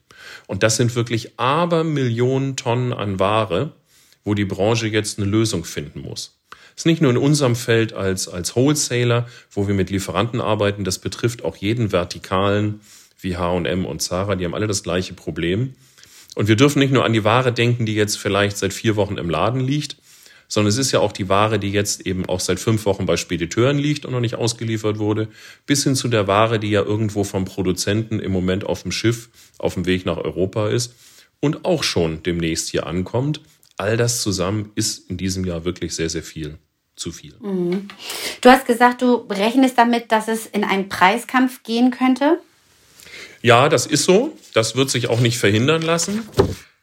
Und 0.47 0.63
das 0.63 0.77
sind 0.77 0.95
wirklich 0.97 1.39
Abermillionen 1.39 2.57
Tonnen 2.57 2.93
an 2.93 3.19
Ware, 3.19 3.73
wo 4.23 4.35
die 4.35 4.45
Branche 4.45 4.87
jetzt 4.87 5.19
eine 5.19 5.31
Lösung 5.31 5.65
finden 5.65 6.01
muss. 6.01 6.37
Das 6.51 6.83
ist 6.83 6.87
nicht 6.87 7.01
nur 7.01 7.11
in 7.11 7.17
unserem 7.17 7.57
Feld 7.57 7.95
als, 7.95 8.29
als 8.29 8.55
Wholesaler, 8.55 9.27
wo 9.51 9.67
wir 9.67 9.75
mit 9.75 9.89
Lieferanten 9.89 10.43
arbeiten, 10.43 10.85
das 10.85 10.99
betrifft 10.99 11.43
auch 11.43 11.57
jeden 11.57 11.91
Vertikalen 11.91 12.81
wie 13.19 13.39
H&M 13.39 13.87
und 13.87 14.03
Zara, 14.03 14.37
die 14.37 14.45
haben 14.45 14.55
alle 14.55 14.67
das 14.67 14.83
gleiche 14.83 15.15
Problem. 15.15 15.75
Und 16.37 16.49
wir 16.49 16.57
dürfen 16.57 16.81
nicht 16.81 16.93
nur 16.93 17.07
an 17.07 17.15
die 17.15 17.25
Ware 17.25 17.51
denken, 17.51 17.87
die 17.87 17.95
jetzt 17.95 18.19
vielleicht 18.19 18.59
seit 18.59 18.75
vier 18.75 18.95
Wochen 18.95 19.17
im 19.17 19.31
Laden 19.31 19.61
liegt, 19.61 19.97
sondern 20.49 20.69
es 20.69 20.77
ist 20.77 20.93
ja 20.93 21.01
auch 21.01 21.13
die 21.13 21.31
Ware, 21.31 21.59
die 21.59 21.73
jetzt 21.73 22.07
eben 22.07 22.27
auch 22.27 22.41
seit 22.41 22.61
fünf 22.61 22.85
Wochen 22.85 23.07
bei 23.07 23.17
Spediteuren 23.17 23.79
liegt 23.79 24.05
und 24.05 24.13
noch 24.13 24.21
nicht 24.21 24.35
ausgeliefert 24.35 24.99
wurde, 24.99 25.29
bis 25.65 25.85
hin 25.85 25.97
zu 25.97 26.09
der 26.09 26.27
Ware, 26.27 26.59
die 26.61 26.71
ja 26.71 26.83
irgendwo 26.83 27.25
vom 27.25 27.47
Produzenten 27.47 28.21
im 28.21 28.33
Moment 28.33 28.65
auf 28.65 28.83
dem 28.83 28.93
Schiff 28.93 29.31
auf 29.59 29.75
dem 29.75 29.87
Weg 29.87 30.05
nach 30.05 30.19
Europa 30.19 30.69
ist 30.69 30.95
und 31.41 31.65
auch 31.65 31.83
schon 31.83 32.23
demnächst 32.23 32.69
hier 32.69 32.87
ankommt. 32.87 33.41
All 33.79 33.97
das 33.97 34.21
zusammen 34.21 34.73
ist 34.75 35.11
in 35.11 35.17
diesem 35.17 35.45
Jahr 35.47 35.65
wirklich 35.65 35.95
sehr, 35.95 36.11
sehr 36.11 36.23
viel. 36.23 36.59
Zu 36.97 37.13
viel. 37.13 37.35
Mhm. 37.41 37.89
Du 38.41 38.49
hast 38.49 38.67
gesagt, 38.67 39.03
du 39.03 39.27
rechnest 39.29 39.77
damit, 39.77 40.13
dass 40.13 40.29
es 40.29 40.47
in 40.47 40.65
einen 40.65 40.89
Preiskampf 40.89 41.63
gehen 41.63 41.91
könnte. 41.91 42.41
Ja, 43.43 43.69
das 43.69 43.87
ist 43.87 44.05
so. 44.05 44.37
Das 44.55 44.77
wird 44.77 44.91
sich 44.91 45.09
auch 45.09 45.21
nicht 45.21 45.39
verhindern 45.39 45.83
lassen. 45.83 46.29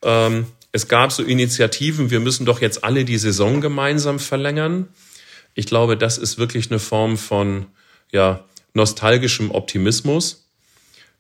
Ähm, 0.02 0.46
es 0.72 0.88
gab 0.88 1.12
so 1.12 1.24
Initiativen, 1.24 2.10
wir 2.10 2.20
müssen 2.20 2.46
doch 2.46 2.62
jetzt 2.62 2.84
alle 2.84 3.06
die 3.06 3.18
Saison 3.18 3.62
gemeinsam 3.62 4.20
verlängern. 4.20 4.88
Ich 5.54 5.68
glaube, 5.68 5.98
das 5.98 6.18
ist 6.18 6.38
wirklich 6.38 6.72
eine 6.72 6.80
Form 6.80 7.18
von 7.18 7.68
ja, 8.12 8.44
nostalgischem 8.74 9.52
Optimismus. 9.52 10.50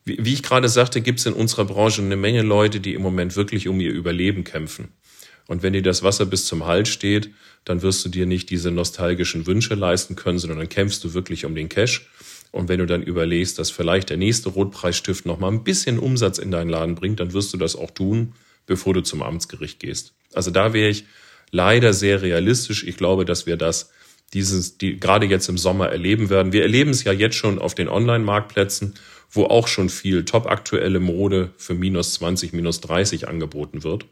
Wie, 0.06 0.18
wie 0.20 0.34
ich 0.34 0.44
gerade 0.44 0.70
sagte, 0.70 1.02
gibt 1.02 1.20
es 1.20 1.26
in 1.26 1.34
unserer 1.34 1.66
Branche 1.66 2.02
eine 2.02 2.16
Menge 2.16 2.42
Leute, 2.42 2.80
die 2.80 2.94
im 2.94 3.02
Moment 3.02 3.36
wirklich 3.36 3.68
um 3.68 3.80
ihr 3.80 3.92
Überleben 3.92 4.44
kämpfen. 4.44 4.90
Und 5.48 5.62
wenn 5.62 5.74
dir 5.74 5.84
das 5.84 6.04
Wasser 6.04 6.26
bis 6.26 6.46
zum 6.46 6.66
Hals 6.66 6.90
steht, 6.90 7.32
dann 7.66 7.82
wirst 7.82 8.04
du 8.06 8.10
dir 8.10 8.26
nicht 8.26 8.50
diese 8.50 8.72
nostalgischen 8.72 9.46
Wünsche 9.46 9.76
leisten 9.76 10.16
können, 10.16 10.40
sondern 10.40 10.60
dann 10.60 10.70
kämpfst 10.70 11.04
du 11.04 11.14
wirklich 11.14 11.46
um 11.46 11.54
den 11.56 11.70
Cash. 11.70 12.08
Und 12.54 12.70
wenn 12.70 12.78
du 12.78 12.86
dann 12.86 13.02
überlegst, 13.02 13.58
dass 13.58 13.72
vielleicht 13.72 14.12
der 14.12 14.18
nächste 14.18 14.50
Rotpreisstift 14.50 15.26
noch 15.26 15.40
mal 15.40 15.48
ein 15.48 15.64
bisschen 15.64 15.98
Umsatz 15.98 16.38
in 16.38 16.52
deinen 16.52 16.70
Laden 16.70 16.94
bringt, 16.94 17.20
dann 17.20 17.34
wirst 17.34 17.52
du 17.52 17.58
das 17.58 17.76
auch 17.76 17.90
tun, 17.90 18.34
bevor 18.68 18.94
du 18.94 19.02
zum 19.02 19.24
Amtsgericht 19.24 19.80
gehst. 19.80 20.14
Also 20.36 20.52
da 20.52 20.72
wäre 20.72 20.90
ich 20.90 21.06
leider 21.50 21.94
sehr 21.94 22.22
realistisch. 22.22 22.84
Ich 22.84 22.96
glaube, 22.96 23.26
dass 23.26 23.48
wir 23.48 23.58
das 23.58 23.90
dieses, 24.34 24.78
die 24.78 25.00
gerade 25.00 25.26
jetzt 25.26 25.50
im 25.50 25.58
Sommer 25.58 25.90
erleben 25.90 26.30
werden. 26.30 26.54
Wir 26.54 26.62
erleben 26.62 26.92
es 26.92 27.04
ja 27.04 27.12
jetzt 27.12 27.38
schon 27.38 27.58
auf 27.58 27.74
den 27.74 27.90
Online-Marktplätzen, 27.90 28.94
wo 29.32 29.46
auch 29.46 29.68
schon 29.68 29.90
viel 29.90 30.24
topaktuelle 30.24 31.00
Mode 31.00 31.50
für 31.58 31.74
minus 31.74 32.14
20, 32.14 32.54
minus 32.54 32.82
30 32.82 33.28
angeboten 33.28 33.84
wird. 33.84 34.06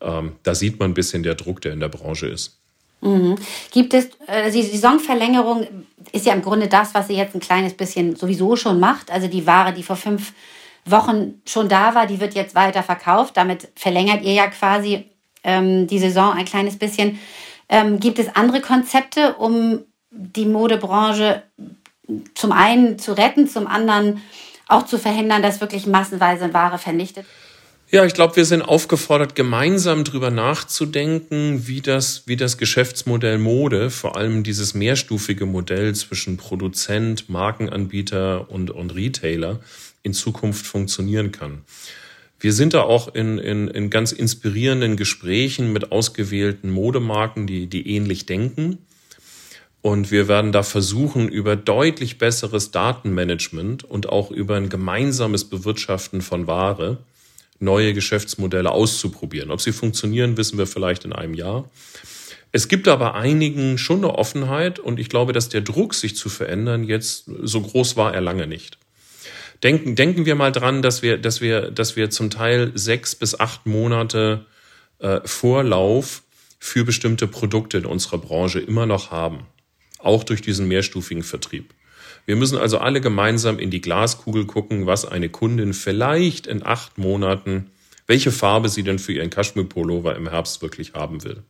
Ähm, 0.00 0.32
da 0.42 0.56
sieht 0.56 0.80
man 0.80 0.90
ein 0.90 0.94
bisschen 0.94 1.22
der 1.22 1.36
Druck, 1.36 1.60
der 1.60 1.72
in 1.72 1.78
der 1.78 1.88
Branche 1.88 2.26
ist. 2.26 2.58
Mhm. 3.04 3.36
Gibt 3.70 3.94
es, 3.94 4.08
äh, 4.26 4.50
die 4.50 4.62
Saisonverlängerung 4.62 5.66
ist 6.12 6.26
ja 6.26 6.32
im 6.32 6.42
Grunde 6.42 6.68
das, 6.68 6.94
was 6.94 7.08
sie 7.08 7.14
jetzt 7.14 7.34
ein 7.34 7.40
kleines 7.40 7.74
bisschen 7.74 8.16
sowieso 8.16 8.56
schon 8.56 8.80
macht. 8.80 9.10
Also 9.10 9.28
die 9.28 9.46
Ware, 9.46 9.72
die 9.72 9.82
vor 9.82 9.96
fünf 9.96 10.32
Wochen 10.86 11.40
schon 11.46 11.68
da 11.68 11.94
war, 11.94 12.06
die 12.06 12.20
wird 12.20 12.34
jetzt 12.34 12.54
weiter 12.54 12.82
verkauft. 12.82 13.36
Damit 13.36 13.68
verlängert 13.76 14.22
ihr 14.22 14.32
ja 14.32 14.46
quasi 14.48 15.04
ähm, 15.42 15.86
die 15.86 15.98
Saison 15.98 16.32
ein 16.32 16.44
kleines 16.44 16.78
bisschen. 16.78 17.18
Ähm, 17.68 18.00
gibt 18.00 18.18
es 18.18 18.34
andere 18.34 18.60
Konzepte, 18.60 19.34
um 19.34 19.80
die 20.10 20.46
Modebranche 20.46 21.42
zum 22.34 22.52
einen 22.52 22.98
zu 22.98 23.12
retten, 23.12 23.48
zum 23.48 23.66
anderen 23.66 24.22
auch 24.68 24.84
zu 24.84 24.98
verhindern, 24.98 25.42
dass 25.42 25.60
wirklich 25.60 25.86
massenweise 25.86 26.52
Ware 26.54 26.78
vernichtet? 26.78 27.26
Ja, 27.90 28.04
ich 28.04 28.14
glaube, 28.14 28.36
wir 28.36 28.44
sind 28.44 28.62
aufgefordert, 28.62 29.34
gemeinsam 29.34 30.04
drüber 30.04 30.30
nachzudenken, 30.30 31.66
wie 31.68 31.80
das, 31.80 32.22
wie 32.26 32.36
das 32.36 32.56
Geschäftsmodell 32.56 33.38
Mode, 33.38 33.90
vor 33.90 34.16
allem 34.16 34.42
dieses 34.42 34.74
mehrstufige 34.74 35.46
Modell 35.46 35.94
zwischen 35.94 36.36
Produzent, 36.38 37.28
Markenanbieter 37.28 38.50
und, 38.50 38.70
und 38.70 38.94
Retailer 38.94 39.60
in 40.02 40.14
Zukunft 40.14 40.66
funktionieren 40.66 41.30
kann. 41.30 41.62
Wir 42.40 42.52
sind 42.52 42.74
da 42.74 42.82
auch 42.82 43.14
in, 43.14 43.38
in, 43.38 43.68
in 43.68 43.90
ganz 43.90 44.12
inspirierenden 44.12 44.96
Gesprächen 44.96 45.72
mit 45.72 45.92
ausgewählten 45.92 46.70
Modemarken, 46.70 47.46
die, 47.46 47.66
die 47.68 47.94
ähnlich 47.94 48.26
denken. 48.26 48.78
Und 49.82 50.10
wir 50.10 50.28
werden 50.28 50.52
da 50.52 50.62
versuchen, 50.62 51.28
über 51.28 51.56
deutlich 51.56 52.16
besseres 52.16 52.70
Datenmanagement 52.70 53.84
und 53.84 54.08
auch 54.08 54.30
über 54.30 54.56
ein 54.56 54.70
gemeinsames 54.70 55.44
Bewirtschaften 55.44 56.22
von 56.22 56.46
Ware 56.46 56.98
neue 57.58 57.94
Geschäftsmodelle 57.94 58.70
auszuprobieren. 58.70 59.50
Ob 59.50 59.60
sie 59.60 59.72
funktionieren, 59.72 60.36
wissen 60.36 60.58
wir 60.58 60.66
vielleicht 60.66 61.04
in 61.04 61.12
einem 61.12 61.34
Jahr. 61.34 61.70
Es 62.52 62.68
gibt 62.68 62.86
aber 62.86 63.14
einigen 63.14 63.78
schon 63.78 63.98
eine 63.98 64.14
Offenheit 64.14 64.78
und 64.78 65.00
ich 65.00 65.08
glaube, 65.08 65.32
dass 65.32 65.48
der 65.48 65.60
Druck, 65.60 65.94
sich 65.94 66.16
zu 66.16 66.28
verändern, 66.28 66.84
jetzt 66.84 67.24
so 67.42 67.60
groß 67.60 67.96
war 67.96 68.14
er 68.14 68.20
lange 68.20 68.46
nicht. 68.46 68.78
Denken, 69.62 69.96
denken 69.96 70.26
wir 70.26 70.34
mal 70.34 70.52
dran, 70.52 70.82
dass 70.82 71.02
wir, 71.02 71.16
dass 71.18 71.40
wir, 71.40 71.70
dass 71.70 71.96
wir 71.96 72.10
zum 72.10 72.30
Teil 72.30 72.70
sechs 72.74 73.14
bis 73.14 73.38
acht 73.38 73.66
Monate 73.66 74.46
äh, 74.98 75.20
Vorlauf 75.24 76.22
für 76.58 76.84
bestimmte 76.84 77.26
Produkte 77.26 77.78
in 77.78 77.86
unserer 77.86 78.18
Branche 78.18 78.60
immer 78.60 78.86
noch 78.86 79.10
haben. 79.10 79.46
Auch 79.98 80.22
durch 80.22 80.42
diesen 80.42 80.68
mehrstufigen 80.68 81.22
Vertrieb. 81.22 81.74
Wir 82.26 82.36
müssen 82.36 82.58
also 82.58 82.78
alle 82.78 83.00
gemeinsam 83.00 83.58
in 83.58 83.70
die 83.70 83.80
Glaskugel 83.80 84.46
gucken, 84.46 84.86
was 84.86 85.04
eine 85.04 85.28
Kundin 85.28 85.74
vielleicht 85.74 86.46
in 86.46 86.64
acht 86.64 86.96
Monaten, 86.98 87.70
welche 88.06 88.32
Farbe 88.32 88.68
sie 88.68 88.82
denn 88.82 88.98
für 88.98 89.12
ihren 89.12 89.30
Kaschmir-Pullover 89.30 90.16
im 90.16 90.28
Herbst 90.28 90.62
wirklich 90.62 90.94
haben 90.94 91.24
will. 91.24 91.42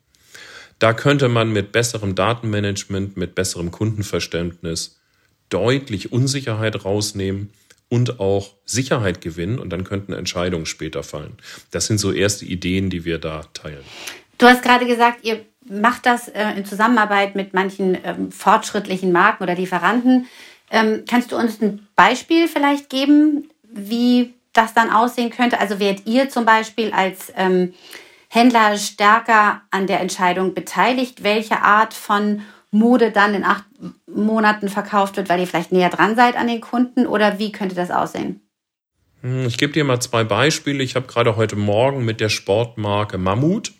Da 0.78 0.92
könnte 0.92 1.28
man 1.28 1.52
mit 1.52 1.72
besserem 1.72 2.14
Datenmanagement, 2.14 3.16
mit 3.16 3.34
besserem 3.34 3.70
Kundenverständnis 3.70 5.00
deutlich 5.48 6.12
Unsicherheit 6.12 6.84
rausnehmen 6.84 7.50
und 7.88 8.18
auch 8.18 8.54
Sicherheit 8.64 9.20
gewinnen 9.20 9.58
und 9.58 9.70
dann 9.70 9.84
könnten 9.84 10.12
Entscheidungen 10.12 10.66
später 10.66 11.02
fallen. 11.02 11.34
Das 11.70 11.86
sind 11.86 11.98
so 11.98 12.12
erste 12.12 12.44
Ideen, 12.44 12.90
die 12.90 13.04
wir 13.04 13.18
da 13.18 13.42
teilen. 13.54 13.84
Du 14.38 14.46
hast 14.46 14.62
gerade 14.62 14.86
gesagt, 14.86 15.24
ihr 15.24 15.44
macht 15.68 16.06
das 16.06 16.28
äh, 16.28 16.50
in 16.56 16.64
Zusammenarbeit 16.64 17.36
mit 17.36 17.54
manchen 17.54 17.96
ähm, 18.02 18.32
fortschrittlichen 18.32 19.12
Marken 19.12 19.44
oder 19.44 19.54
Lieferanten. 19.54 20.26
Ähm, 20.70 21.04
kannst 21.08 21.32
du 21.32 21.36
uns 21.36 21.60
ein 21.60 21.86
Beispiel 21.96 22.48
vielleicht 22.48 22.90
geben, 22.90 23.50
wie 23.62 24.34
das 24.52 24.74
dann 24.74 24.90
aussehen 24.90 25.30
könnte? 25.30 25.60
Also 25.60 25.78
werdet 25.78 26.06
ihr 26.06 26.28
zum 26.28 26.44
Beispiel 26.44 26.92
als 26.92 27.32
ähm, 27.36 27.74
Händler 28.28 28.76
stärker 28.76 29.62
an 29.70 29.86
der 29.86 30.00
Entscheidung 30.00 30.54
beteiligt, 30.54 31.22
welche 31.22 31.62
Art 31.62 31.94
von 31.94 32.42
Mode 32.70 33.12
dann 33.12 33.34
in 33.34 33.44
acht 33.44 33.64
Monaten 34.06 34.68
verkauft 34.68 35.16
wird, 35.16 35.28
weil 35.28 35.40
ihr 35.40 35.46
vielleicht 35.46 35.70
näher 35.70 35.90
dran 35.90 36.16
seid 36.16 36.36
an 36.36 36.48
den 36.48 36.60
Kunden? 36.60 37.06
Oder 37.06 37.38
wie 37.38 37.52
könnte 37.52 37.74
das 37.74 37.90
aussehen? 37.90 38.40
Hm, 39.20 39.46
ich 39.46 39.58
gebe 39.58 39.72
dir 39.72 39.84
mal 39.84 40.00
zwei 40.00 40.24
Beispiele. 40.24 40.82
Ich 40.82 40.96
habe 40.96 41.06
gerade 41.06 41.36
heute 41.36 41.56
Morgen 41.56 42.04
mit 42.04 42.20
der 42.20 42.30
Sportmarke 42.30 43.18
Mammut 43.18 43.72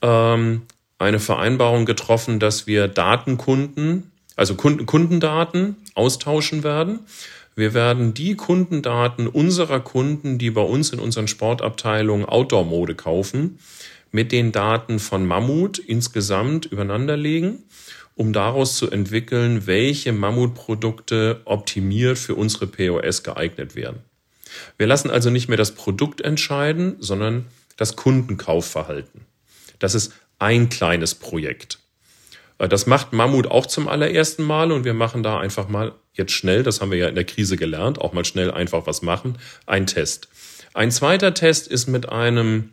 ähm, 0.00 0.62
eine 0.98 1.18
Vereinbarung 1.18 1.84
getroffen, 1.84 2.38
dass 2.38 2.66
wir 2.66 2.88
Datenkunden 2.88 4.10
also 4.40 4.54
Kundendaten 4.54 5.76
austauschen 6.00 6.64
werden. 6.64 7.00
Wir 7.54 7.74
werden 7.74 8.14
die 8.14 8.36
Kundendaten 8.36 9.26
unserer 9.28 9.80
Kunden, 9.80 10.38
die 10.38 10.50
bei 10.50 10.62
uns 10.62 10.90
in 10.90 10.98
unseren 10.98 11.28
Sportabteilungen 11.28 12.24
Outdoor-Mode 12.24 12.94
kaufen, 12.94 13.58
mit 14.10 14.32
den 14.32 14.50
Daten 14.50 14.98
von 14.98 15.26
Mammut 15.26 15.78
insgesamt 15.78 16.64
übereinanderlegen, 16.66 17.64
um 18.14 18.32
daraus 18.32 18.76
zu 18.76 18.90
entwickeln, 18.90 19.66
welche 19.66 20.12
Mammutprodukte 20.12 21.42
optimiert 21.44 22.18
für 22.18 22.34
unsere 22.34 22.66
POS 22.66 23.22
geeignet 23.22 23.76
werden. 23.76 24.00
Wir 24.78 24.86
lassen 24.86 25.10
also 25.10 25.28
nicht 25.28 25.48
mehr 25.48 25.58
das 25.58 25.74
Produkt 25.74 26.22
entscheiden, 26.22 26.96
sondern 26.98 27.44
das 27.76 27.94
Kundenkaufverhalten. 27.94 29.26
Das 29.78 29.94
ist 29.94 30.12
ein 30.38 30.70
kleines 30.70 31.14
Projekt. 31.14 31.78
Äh, 32.60 32.68
das 32.68 32.86
macht 32.86 33.12
Mammut 33.12 33.48
auch 33.48 33.66
zum 33.66 33.88
allerersten 33.88 34.44
Mal 34.44 34.70
und 34.70 34.84
wir 34.84 34.94
machen 34.94 35.24
da 35.24 35.40
einfach 35.40 35.68
mal 35.68 35.94
jetzt 36.12 36.32
schnell, 36.32 36.62
das 36.62 36.80
haben 36.80 36.92
wir 36.92 36.98
ja 36.98 37.08
in 37.08 37.14
der 37.16 37.24
Krise 37.24 37.56
gelernt, 37.56 38.00
auch 38.00 38.12
mal 38.12 38.24
schnell 38.24 38.50
einfach 38.52 38.86
was 38.86 39.02
machen, 39.02 39.38
ein 39.66 39.86
Test. 39.86 40.28
Ein 40.74 40.92
zweiter 40.92 41.34
Test 41.34 41.66
ist 41.66 41.88
mit 41.88 42.08
einem 42.08 42.70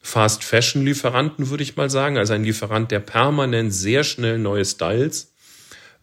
Fast 0.00 0.44
Fashion 0.44 0.84
Lieferanten, 0.84 1.50
würde 1.50 1.64
ich 1.64 1.76
mal 1.76 1.90
sagen, 1.90 2.16
also 2.16 2.32
ein 2.32 2.44
Lieferant, 2.44 2.90
der 2.90 3.00
permanent 3.00 3.74
sehr 3.74 4.04
schnell 4.04 4.38
neue 4.38 4.64
Styles 4.64 5.34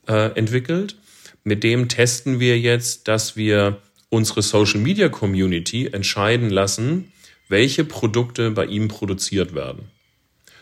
äh, 0.08 0.32
entwickelt. 0.38 0.98
Mit 1.44 1.64
dem 1.64 1.88
testen 1.88 2.40
wir 2.40 2.60
jetzt, 2.60 3.08
dass 3.08 3.38
wir 3.38 3.78
unsere 4.10 4.42
Social 4.42 4.82
Media 4.82 5.10
Community 5.10 5.88
entscheiden 5.88 6.50
lassen, 6.50 7.12
welche 7.48 7.86
Produkte 7.86 8.52
bei 8.52 8.66
ihm 8.66 8.90
produziert 8.90 9.56
werden. 9.56 9.90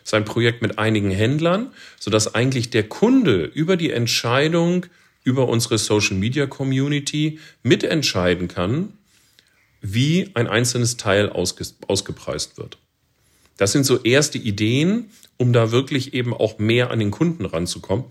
Das 0.04 0.10
ist 0.10 0.14
ein 0.16 0.26
Projekt 0.26 0.62
mit 0.62 0.78
einigen 0.78 1.12
Händlern, 1.12 1.72
sodass 2.00 2.36
eigentlich 2.36 2.70
der 2.70 2.84
Kunde 2.84 3.46
über 3.46 3.78
die 3.78 3.92
Entscheidung 3.92 4.86
über 5.24 5.48
unsere 5.48 5.78
Social 5.78 6.18
Media 6.18 6.46
Community 6.46 7.40
mitentscheiden 7.64 8.50
kann, 8.50 8.94
wie 9.82 10.30
ein 10.34 10.48
einzelnes 10.48 10.98
Teil 10.98 11.30
ausge 11.30 11.66
ausgepreist 11.88 12.58
wird. 12.58 12.78
Das 13.58 13.72
sind 13.72 13.86
so 13.86 14.02
erste 14.02 14.38
Ideen, 14.38 15.10
um 15.38 15.54
da 15.54 15.72
wirklich 15.72 16.14
eben 16.14 16.34
auch 16.34 16.58
mehr 16.60 16.92
an 16.92 17.00
den 17.00 17.12
Kunden 17.12 17.46
ranzukommen 17.46 18.06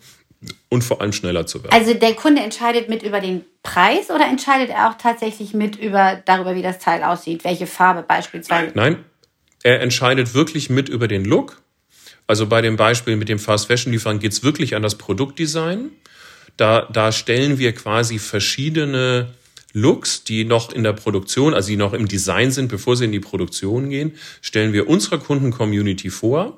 und 0.69 0.83
vor 0.83 1.01
allem 1.01 1.13
schneller 1.13 1.47
zu 1.47 1.63
werden. 1.63 1.73
Also 1.73 1.95
der 1.95 2.15
Kunde 2.15 2.43
entscheidet 2.43 2.89
mit 2.89 3.03
über 3.03 3.21
den 3.21 3.45
Preis 3.63 4.11
oder 4.11 4.27
entscheidet 4.27 4.71
er 4.71 4.91
auch 4.91 4.99
tatsächlich 4.99 5.55
mit 5.55 5.77
über 5.77 6.23
darüber, 6.25 6.55
wie 6.55 6.63
das 6.63 6.79
Teil 6.79 7.03
aussieht, 7.03 7.45
welche 7.45 7.67
Farbe 7.67 8.03
beispielsweise? 8.03 8.73
Nein, 8.75 9.05
er 9.63 9.81
entscheidet 9.81 10.35
wirklich 10.35 10.71
mit 10.71 10.89
über 10.89 11.09
den 11.09 11.25
Look. 11.25 11.62
Also 12.33 12.47
bei 12.47 12.63
dem 12.63 12.77
Beispiel 12.77 13.17
mit 13.17 13.29
dem 13.29 13.39
Fast 13.39 13.67
Fashion 13.67 13.93
Lieferant 13.93 14.23
geht 14.23 14.33
es 14.33 14.43
wirklich 14.43 14.75
an 14.75 14.81
das 14.81 14.97
Produktdesign. 14.97 15.91
Da, 16.57 16.89
da 16.91 17.13
stellen 17.13 17.59
wir 17.59 17.75
quasi 17.75 18.19
verschiedene 18.19 19.35
Looks, 19.75 20.25
die 20.25 20.47
noch 20.47 20.73
in 20.73 20.83
der 20.83 20.95
Produktion, 20.95 21.53
also 21.53 21.69
die 21.69 21.77
noch 21.77 21.93
im 21.93 22.09
Design 22.09 22.51
sind, 22.51 22.69
bevor 22.69 22.97
sie 22.97 23.05
in 23.05 23.13
die 23.13 23.21
Produktion 23.21 23.91
gehen, 23.91 24.15
stellen 24.41 24.73
wir 24.73 24.89
unserer 24.89 25.19
Kunden-Community 25.19 26.09
vor. 26.09 26.57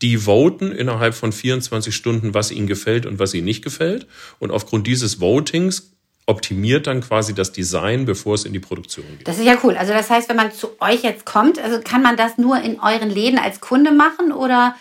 Die 0.00 0.26
voten 0.26 0.70
innerhalb 0.70 1.14
von 1.14 1.32
24 1.32 1.92
Stunden, 1.92 2.32
was 2.32 2.52
ihnen 2.52 2.68
gefällt 2.68 3.04
und 3.04 3.18
was 3.18 3.34
ihnen 3.34 3.46
nicht 3.46 3.64
gefällt. 3.64 4.06
Und 4.38 4.52
aufgrund 4.52 4.86
dieses 4.86 5.18
Votings 5.18 5.90
optimiert 6.26 6.86
dann 6.86 7.00
quasi 7.00 7.34
das 7.34 7.50
Design, 7.50 8.04
bevor 8.04 8.36
es 8.36 8.44
in 8.44 8.52
die 8.52 8.60
Produktion 8.60 9.06
geht. 9.18 9.26
Das 9.26 9.40
ist 9.40 9.44
ja 9.44 9.58
cool. 9.64 9.74
Also 9.76 9.92
das 9.92 10.08
heißt, 10.08 10.28
wenn 10.28 10.36
man 10.36 10.52
zu 10.52 10.80
euch 10.80 11.02
jetzt 11.02 11.26
kommt, 11.26 11.58
also 11.58 11.80
kann 11.80 12.00
man 12.00 12.16
das 12.16 12.38
nur 12.38 12.60
in 12.60 12.78
euren 12.78 13.10
Läden 13.10 13.40
als 13.40 13.58
Kunde 13.58 13.90
machen 13.90 14.30
oder, 14.30 14.76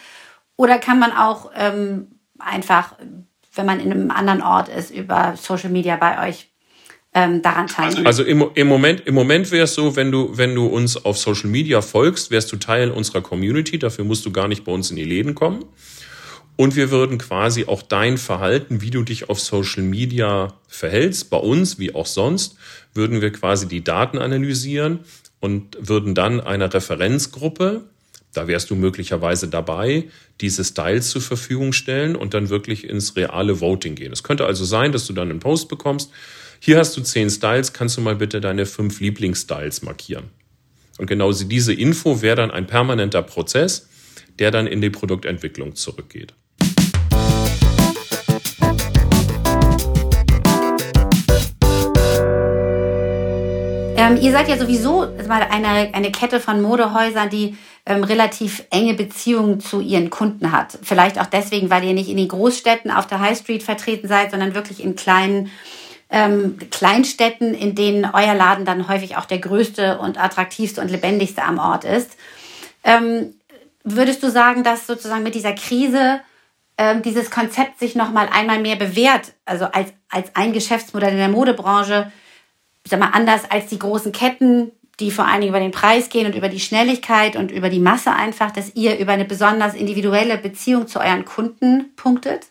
oder 0.60 0.78
kann 0.78 1.00
man 1.00 1.14
auch 1.14 1.52
ähm, 1.56 2.08
einfach, 2.38 2.98
wenn 3.56 3.66
man 3.66 3.80
in 3.80 3.94
einem 3.94 4.12
anderen 4.12 4.42
Ort 4.42 4.68
ist, 4.68 4.92
über 4.92 5.36
Social 5.38 5.70
Media 5.70 5.96
bei 5.96 6.28
euch 6.28 6.50
ähm, 7.14 7.42
daran 7.42 7.68
teilnehmen. 7.68 8.06
Also 8.06 8.26
im, 8.26 8.46
im 8.56 8.68
Moment, 8.68 9.08
im 9.08 9.16
Moment 9.16 9.52
wäre 9.52 9.64
es 9.64 9.74
so, 9.74 9.96
wenn 9.96 10.12
du, 10.12 10.38
wenn 10.38 10.54
du 10.54 10.66
uns 10.66 11.06
auf 11.06 11.18
Social 11.18 11.50
Media 11.50 11.80
folgst, 11.80 12.30
wärst 12.30 12.52
du 12.52 12.58
Teil 12.58 12.92
unserer 12.92 13.22
Community. 13.22 13.80
Dafür 13.80 14.04
musst 14.04 14.26
du 14.26 14.34
gar 14.34 14.50
nicht 14.50 14.66
bei 14.66 14.74
uns 14.74 14.90
in 14.90 14.98
die 14.98 15.06
Läden 15.06 15.34
kommen. 15.34 15.64
Und 16.58 16.76
wir 16.76 16.92
würden 16.92 17.20
quasi 17.20 17.64
auch 17.64 17.82
dein 17.82 18.18
Verhalten, 18.18 18.82
wie 18.82 18.92
du 18.92 19.04
dich 19.04 19.30
auf 19.30 19.40
Social 19.40 19.84
Media 19.84 20.56
verhältst, 20.68 21.30
bei 21.30 21.38
uns 21.38 21.80
wie 21.80 21.96
auch 21.96 22.06
sonst, 22.06 22.58
würden 22.94 23.22
wir 23.22 23.32
quasi 23.32 23.66
die 23.66 23.82
Daten 23.82 24.18
analysieren 24.18 25.00
und 25.40 25.78
würden 25.80 26.16
dann 26.16 26.42
einer 26.42 26.74
Referenzgruppe, 26.74 27.86
da 28.34 28.48
wärst 28.48 28.70
du 28.70 28.76
möglicherweise 28.76 29.48
dabei, 29.48 30.06
diese 30.42 30.64
Styles 30.64 31.10
zur 31.10 31.22
Verfügung 31.22 31.74
stellen 31.74 32.16
und 32.16 32.34
dann 32.34 32.50
wirklich 32.50 32.88
ins 32.88 33.16
reale 33.16 33.60
Voting 33.60 33.96
gehen. 33.96 34.12
Es 34.12 34.24
könnte 34.24 34.46
also 34.46 34.66
sein, 34.66 34.92
dass 34.92 35.08
du 35.08 35.14
dann 35.14 35.30
einen 35.30 35.40
Post 35.40 35.68
bekommst, 35.68 36.12
hier 36.62 36.78
hast 36.78 36.98
du 36.98 37.02
zehn 37.02 37.30
Styles, 37.30 37.72
kannst 37.72 37.96
du 37.96 38.02
mal 38.02 38.18
bitte 38.18 38.42
deine 38.42 38.66
fünf 38.66 39.00
Lieblingsstyles 39.00 39.82
markieren. 39.82 40.26
Und 40.98 41.08
genau 41.08 41.32
diese 41.32 41.74
Info 41.74 42.22
wäre 42.22 42.36
dann 42.36 42.52
ein 42.52 42.68
permanenter 42.68 43.22
Prozess, 43.22 43.88
der 44.40 44.52
dann 44.52 44.68
in 44.68 44.82
die 44.82 44.90
Produktentwicklung 44.90 45.76
zurückgeht. 45.76 46.34
Ähm, 53.96 54.18
ihr 54.22 54.32
seid 54.32 54.50
ja 54.50 54.58
sowieso 54.58 55.08
eine, 55.30 55.94
eine 55.94 56.12
Kette 56.12 56.40
von 56.40 56.62
Modehäusern, 56.62 57.30
die 57.30 57.56
ähm, 57.86 58.04
relativ 58.04 58.66
enge 58.72 58.94
Beziehungen 58.94 59.60
zu 59.60 59.82
ihren 59.82 60.10
Kunden 60.10 60.52
hat. 60.52 60.78
Vielleicht 60.82 61.20
auch 61.20 61.26
deswegen, 61.26 61.70
weil 61.70 61.84
ihr 61.84 61.94
nicht 61.94 62.10
in 62.10 62.18
den 62.18 62.28
Großstädten 62.28 62.92
auf 62.92 63.08
der 63.08 63.20
High 63.20 63.38
Street 63.38 63.64
vertreten 63.64 64.08
seid, 64.08 64.32
sondern 64.32 64.56
wirklich 64.56 64.84
in 64.84 64.96
kleinen 64.96 65.50
ähm, 66.10 66.58
Kleinstädten, 66.72 67.54
in 67.54 67.76
denen 67.76 68.06
euer 68.06 68.34
Laden 68.34 68.66
dann 68.66 68.88
häufig 68.88 69.18
auch 69.18 69.26
der 69.26 69.40
größte 69.40 70.00
und 70.00 70.22
attraktivste 70.22 70.82
und 70.82 70.90
lebendigste 70.90 71.44
am 71.44 71.60
Ort 71.60 71.86
ist. 71.86 72.18
Ähm, 72.84 73.36
würdest 73.84 74.24
du 74.24 74.30
sagen, 74.30 74.64
dass 74.64 74.88
sozusagen 74.88 75.24
mit 75.24 75.36
dieser 75.36 75.54
Krise 75.54 76.22
ähm, 76.78 77.02
dieses 77.02 77.30
Konzept 77.30 77.80
sich 77.80 77.96
noch 77.96 78.12
mal 78.12 78.28
einmal 78.32 78.60
mehr 78.60 78.76
bewährt, 78.76 79.34
also 79.46 79.66
als, 79.66 79.94
als 80.10 80.36
ein 80.36 80.54
Geschäftsmodell 80.54 81.12
in 81.12 81.18
der 81.18 81.28
Modebranche, 81.28 82.12
sag 82.86 83.00
mal, 83.00 83.12
anders 83.14 83.50
als 83.52 83.68
die 83.68 83.80
großen 83.80 84.12
Ketten, 84.12 84.72
die 85.00 85.12
vor 85.12 85.26
allen 85.28 85.42
Dingen 85.42 85.52
über 85.54 85.60
den 85.60 85.72
Preis 85.72 86.10
gehen 86.10 86.26
und 86.26 86.36
über 86.36 86.50
die 86.50 86.60
Schnelligkeit 86.60 87.36
und 87.36 87.52
über 87.52 87.70
die 87.70 87.80
Masse 87.80 88.12
einfach, 88.12 88.52
dass 88.52 88.76
ihr 88.76 88.98
über 88.98 89.14
eine 89.14 89.26
besonders 89.26 89.74
individuelle 89.76 90.38
Beziehung 90.38 90.88
zu 90.88 91.00
euren 91.00 91.26
Kunden 91.26 91.96
punktet? 91.96 92.48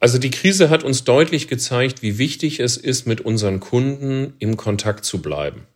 Also 0.00 0.18
die 0.18 0.30
Krise 0.30 0.68
hat 0.68 0.84
uns 0.84 1.04
deutlich 1.04 1.48
gezeigt, 1.48 2.02
wie 2.02 2.18
wichtig 2.18 2.60
es 2.60 2.76
ist, 2.76 3.06
mit 3.06 3.22
unseren 3.22 3.60
Kunden 3.60 4.34
im 4.38 4.56
Kontakt 4.56 5.04
zu 5.04 5.22
bleiben. 5.22 5.66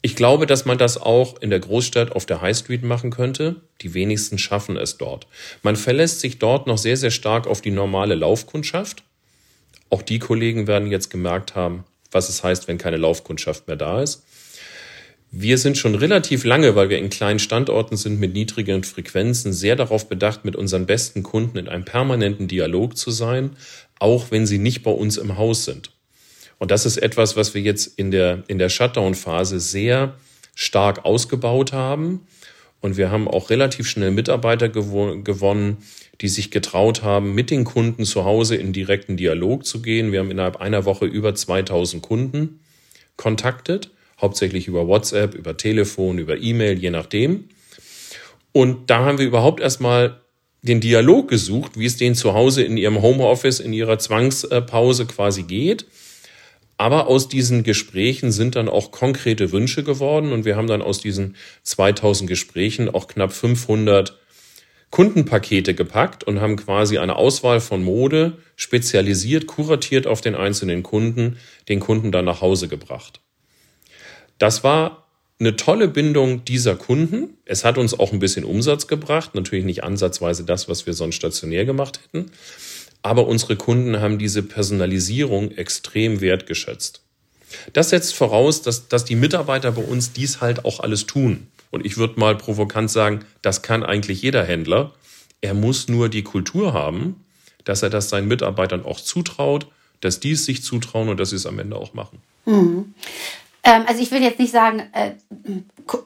Ich 0.00 0.14
glaube, 0.14 0.46
dass 0.46 0.64
man 0.64 0.78
das 0.78 0.96
auch 0.96 1.40
in 1.40 1.50
der 1.50 1.58
Großstadt 1.58 2.12
auf 2.12 2.24
der 2.24 2.40
High 2.40 2.56
Street 2.56 2.84
machen 2.84 3.10
könnte. 3.10 3.56
Die 3.80 3.94
wenigsten 3.94 4.38
schaffen 4.38 4.76
es 4.76 4.96
dort. 4.96 5.26
Man 5.62 5.74
verlässt 5.74 6.20
sich 6.20 6.38
dort 6.38 6.68
noch 6.68 6.78
sehr, 6.78 6.96
sehr 6.96 7.10
stark 7.10 7.48
auf 7.48 7.60
die 7.60 7.72
normale 7.72 8.14
Laufkundschaft. 8.14 9.02
Auch 9.90 10.02
die 10.02 10.20
Kollegen 10.20 10.68
werden 10.68 10.88
jetzt 10.88 11.10
gemerkt 11.10 11.56
haben, 11.56 11.84
was 12.12 12.28
es 12.28 12.44
heißt, 12.44 12.68
wenn 12.68 12.78
keine 12.78 12.96
Laufkundschaft 12.96 13.66
mehr 13.66 13.76
da 13.76 14.00
ist. 14.00 14.22
Wir 15.30 15.58
sind 15.58 15.76
schon 15.76 15.94
relativ 15.94 16.44
lange, 16.44 16.74
weil 16.74 16.88
wir 16.88 16.98
in 16.98 17.10
kleinen 17.10 17.38
Standorten 17.38 17.98
sind 17.98 18.18
mit 18.18 18.32
niedrigen 18.32 18.82
Frequenzen, 18.82 19.52
sehr 19.52 19.76
darauf 19.76 20.08
bedacht, 20.08 20.46
mit 20.46 20.56
unseren 20.56 20.86
besten 20.86 21.22
Kunden 21.22 21.58
in 21.58 21.68
einem 21.68 21.84
permanenten 21.84 22.48
Dialog 22.48 22.96
zu 22.96 23.10
sein, 23.10 23.50
auch 23.98 24.30
wenn 24.30 24.46
sie 24.46 24.58
nicht 24.58 24.82
bei 24.82 24.90
uns 24.90 25.18
im 25.18 25.36
Haus 25.36 25.66
sind. 25.66 25.90
Und 26.58 26.70
das 26.70 26.86
ist 26.86 26.96
etwas, 26.96 27.36
was 27.36 27.52
wir 27.54 27.60
jetzt 27.60 27.98
in 27.98 28.10
der, 28.10 28.42
in 28.48 28.58
der 28.58 28.70
Shutdown-Phase 28.70 29.60
sehr 29.60 30.14
stark 30.54 31.04
ausgebaut 31.04 31.74
haben. 31.74 32.26
Und 32.80 32.96
wir 32.96 33.10
haben 33.10 33.28
auch 33.28 33.50
relativ 33.50 33.86
schnell 33.86 34.10
Mitarbeiter 34.10 34.70
gewo 34.70 35.20
gewonnen, 35.22 35.76
die 36.22 36.28
sich 36.28 36.50
getraut 36.50 37.02
haben, 37.02 37.34
mit 37.34 37.50
den 37.50 37.64
Kunden 37.64 38.06
zu 38.06 38.24
Hause 38.24 38.56
in 38.56 38.72
direkten 38.72 39.18
Dialog 39.18 39.66
zu 39.66 39.82
gehen. 39.82 40.10
Wir 40.10 40.20
haben 40.20 40.30
innerhalb 40.30 40.56
einer 40.56 40.86
Woche 40.86 41.04
über 41.04 41.34
2000 41.34 42.02
Kunden 42.02 42.60
kontaktet 43.16 43.90
hauptsächlich 44.20 44.68
über 44.68 44.86
WhatsApp, 44.86 45.34
über 45.34 45.56
Telefon, 45.56 46.18
über 46.18 46.36
E-Mail, 46.36 46.78
je 46.78 46.90
nachdem. 46.90 47.44
Und 48.52 48.90
da 48.90 49.04
haben 49.04 49.18
wir 49.18 49.26
überhaupt 49.26 49.60
erstmal 49.60 50.20
den 50.62 50.80
Dialog 50.80 51.28
gesucht, 51.28 51.78
wie 51.78 51.86
es 51.86 51.96
denen 51.96 52.14
zu 52.14 52.34
Hause 52.34 52.62
in 52.62 52.76
ihrem 52.76 53.00
Homeoffice, 53.00 53.60
in 53.60 53.72
ihrer 53.72 53.98
Zwangspause 53.98 55.06
quasi 55.06 55.44
geht. 55.44 55.86
Aber 56.76 57.08
aus 57.08 57.28
diesen 57.28 57.64
Gesprächen 57.64 58.30
sind 58.30 58.54
dann 58.54 58.68
auch 58.68 58.92
konkrete 58.92 59.50
Wünsche 59.50 59.82
geworden 59.82 60.32
und 60.32 60.44
wir 60.44 60.56
haben 60.56 60.68
dann 60.68 60.82
aus 60.82 61.00
diesen 61.00 61.36
2000 61.64 62.28
Gesprächen 62.28 62.88
auch 62.88 63.08
knapp 63.08 63.32
500 63.32 64.16
Kundenpakete 64.90 65.74
gepackt 65.74 66.24
und 66.24 66.40
haben 66.40 66.56
quasi 66.56 66.98
eine 66.98 67.16
Auswahl 67.16 67.60
von 67.60 67.82
Mode 67.82 68.38
spezialisiert, 68.56 69.46
kuratiert 69.46 70.06
auf 70.06 70.20
den 70.20 70.34
einzelnen 70.34 70.82
Kunden, 70.82 71.38
den 71.68 71.80
Kunden 71.80 72.12
dann 72.12 72.24
nach 72.24 72.40
Hause 72.40 72.68
gebracht. 72.68 73.20
Das 74.38 74.64
war 74.64 75.04
eine 75.40 75.56
tolle 75.56 75.88
Bindung 75.88 76.44
dieser 76.44 76.74
Kunden. 76.74 77.36
Es 77.44 77.64
hat 77.64 77.78
uns 77.78 77.98
auch 77.98 78.12
ein 78.12 78.18
bisschen 78.18 78.44
Umsatz 78.44 78.86
gebracht, 78.86 79.34
natürlich 79.34 79.64
nicht 79.64 79.84
ansatzweise 79.84 80.44
das, 80.44 80.68
was 80.68 80.86
wir 80.86 80.94
sonst 80.94 81.14
stationär 81.14 81.64
gemacht 81.64 82.00
hätten. 82.02 82.30
Aber 83.02 83.28
unsere 83.28 83.56
Kunden 83.56 84.00
haben 84.00 84.18
diese 84.18 84.42
Personalisierung 84.42 85.52
extrem 85.52 86.20
wertgeschätzt. 86.20 87.02
Das 87.72 87.90
setzt 87.90 88.14
voraus, 88.14 88.62
dass, 88.62 88.88
dass 88.88 89.04
die 89.04 89.14
Mitarbeiter 89.14 89.72
bei 89.72 89.82
uns 89.82 90.12
dies 90.12 90.40
halt 90.40 90.64
auch 90.64 90.80
alles 90.80 91.06
tun. 91.06 91.46
Und 91.70 91.86
ich 91.86 91.96
würde 91.96 92.18
mal 92.18 92.36
provokant 92.36 92.90
sagen, 92.90 93.24
das 93.42 93.62
kann 93.62 93.82
eigentlich 93.84 94.22
jeder 94.22 94.44
Händler. 94.44 94.92
Er 95.40 95.54
muss 95.54 95.88
nur 95.88 96.08
die 96.08 96.24
Kultur 96.24 96.72
haben, 96.72 97.24
dass 97.64 97.82
er 97.82 97.90
das 97.90 98.08
seinen 98.08 98.28
Mitarbeitern 98.28 98.84
auch 98.84 99.00
zutraut, 99.00 99.68
dass 100.00 100.20
die 100.20 100.32
es 100.32 100.44
sich 100.44 100.62
zutrauen 100.62 101.08
und 101.08 101.20
dass 101.20 101.30
sie 101.30 101.36
es 101.36 101.46
am 101.46 101.58
Ende 101.58 101.76
auch 101.76 101.94
machen. 101.94 102.18
Mhm. 102.46 102.94
Ähm, 103.68 103.84
also 103.86 104.02
ich 104.02 104.10
will 104.10 104.22
jetzt 104.22 104.38
nicht 104.38 104.52
sagen, 104.52 104.82
äh, 104.92 105.12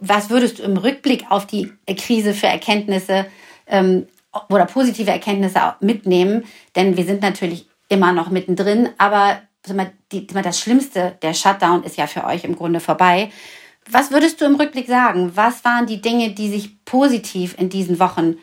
was 0.01 0.31
würdest 0.31 0.59
du 0.59 0.65
im 0.65 0.77
Rückblick 0.77 1.27
auf 1.31 1.47
die 1.47 1.73
Krise 1.97 2.35
für 2.35 2.49
Erkenntnisse 2.49 3.27
ähm, 3.69 4.07
oder 4.49 4.67
positive 4.67 5.11
Erkenntnisse 5.11 5.77
mitnehmen? 5.81 6.45
Denn 6.75 6.97
wir 6.97 7.05
sind 7.05 7.23
natürlich 7.23 7.69
immer 7.89 8.13
noch 8.13 8.31
mittendrin, 8.31 8.89
aber 8.99 9.43
die, 10.11 10.27
das 10.27 10.59
Schlimmste, 10.59 11.17
der 11.23 11.35
Shutdown 11.35 11.85
ist 11.85 11.97
ja 11.97 12.09
für 12.09 12.25
euch 12.25 12.43
im 12.43 12.57
Grunde 12.57 12.81
vorbei. 12.81 13.31
Was 13.89 14.11
würdest 14.11 14.41
du 14.41 14.45
im 14.45 14.57
Rückblick 14.57 14.89
sagen? 14.89 15.33
Was 15.37 15.65
waren 15.65 15.87
die 15.87 16.01
Dinge, 16.01 16.31
die 16.31 16.51
sich 16.51 16.85
positiv 16.85 17.55
in 17.59 17.69
diesen 17.69 18.01
Wochen 18.01 18.39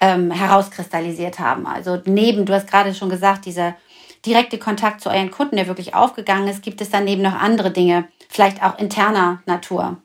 ähm, 0.00 0.32
herauskristallisiert 0.32 1.38
haben? 1.38 1.66
Also 1.66 2.00
neben, 2.06 2.44
du 2.44 2.54
hast 2.54 2.68
gerade 2.68 2.92
schon 2.94 3.10
gesagt, 3.10 3.46
dieser 3.46 3.76
direkte 4.26 4.58
Kontakt 4.58 5.00
zu 5.00 5.10
euren 5.10 5.30
Kunden, 5.30 5.56
der 5.56 5.68
wirklich 5.68 5.94
aufgegangen 5.94 6.48
ist, 6.48 6.62
gibt 6.62 6.80
es 6.80 6.90
daneben 6.90 7.22
noch 7.22 7.34
andere 7.34 7.70
Dinge, 7.70 8.08
vielleicht 8.28 8.62
auch 8.62 8.78
interner 8.78 9.42
Natur, 9.46 10.00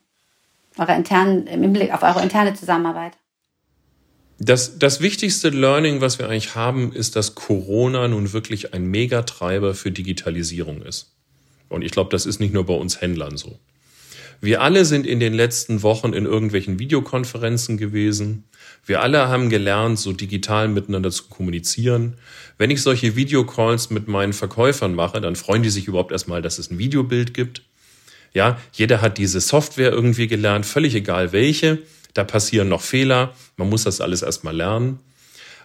eure 0.78 0.96
internen, 0.96 1.48
im 1.48 1.62
Hinblick 1.62 1.94
auf 1.94 2.04
eure 2.04 2.22
interne 2.22 2.54
Zusammenarbeit? 2.54 3.14
Das, 4.40 4.80
das 4.80 5.00
wichtigste 5.00 5.50
Learning, 5.50 6.02
was 6.02 6.20
wir 6.20 6.28
eigentlich 6.28 6.56
haben, 6.56 6.92
ist, 6.92 7.16
dass 7.16 7.36
Corona 7.36 8.08
nun 8.08 8.34
wirklich 8.34 8.74
ein 8.74 8.86
Megatreiber 8.86 9.74
für 9.76 9.92
Digitalisierung 9.92 10.82
ist. 10.82 11.14
Und 11.70 11.84
ich 11.84 11.92
glaube, 11.92 12.10
das 12.10 12.26
ist 12.26 12.40
nicht 12.40 12.54
nur 12.54 12.66
bei 12.66 12.74
uns 12.74 13.00
Händlern 13.00 13.38
so. 13.38 13.60
Wir 14.42 14.62
alle 14.62 14.84
sind 14.84 15.08
in 15.08 15.22
den 15.22 15.34
letzten 15.34 15.84
Wochen 15.84 16.12
in 16.12 16.26
irgendwelchen 16.26 16.78
Videokonferenzen 16.78 17.78
gewesen. 17.78 18.44
Wir 18.86 19.02
alle 19.02 19.30
haben 19.30 19.50
gelernt, 19.50 19.98
so 19.98 20.12
digital 20.12 20.68
miteinander 20.68 21.12
zu 21.12 21.30
kommunizieren. 21.30 22.18
Wenn 22.58 22.70
ich 22.70 22.82
solche 22.82 23.16
Videocalls 23.16 23.90
mit 23.90 24.10
meinen 24.10 24.34
Verkäufern 24.34 24.96
mache, 24.96 25.22
dann 25.22 25.38
freuen 25.38 25.64
die 25.64 25.70
sich 25.70 25.88
überhaupt 25.88 26.12
erstmal, 26.12 26.42
dass 26.42 26.60
es 26.60 26.70
ein 26.70 26.78
Videobild 26.78 27.34
gibt. 27.34 27.62
Ja, 28.34 28.60
jeder 28.72 29.02
hat 29.02 29.18
diese 29.18 29.42
Software 29.42 29.92
irgendwie 29.92 30.28
gelernt, 30.28 30.66
völlig 30.66 30.96
egal 30.96 31.32
welche. 31.32 31.80
Da 32.14 32.24
passieren 32.24 32.70
noch 32.70 32.82
Fehler. 32.82 33.34
Man 33.58 33.70
muss 33.70 33.84
das 33.84 34.02
alles 34.02 34.22
erstmal 34.22 34.56
lernen. 34.56 35.00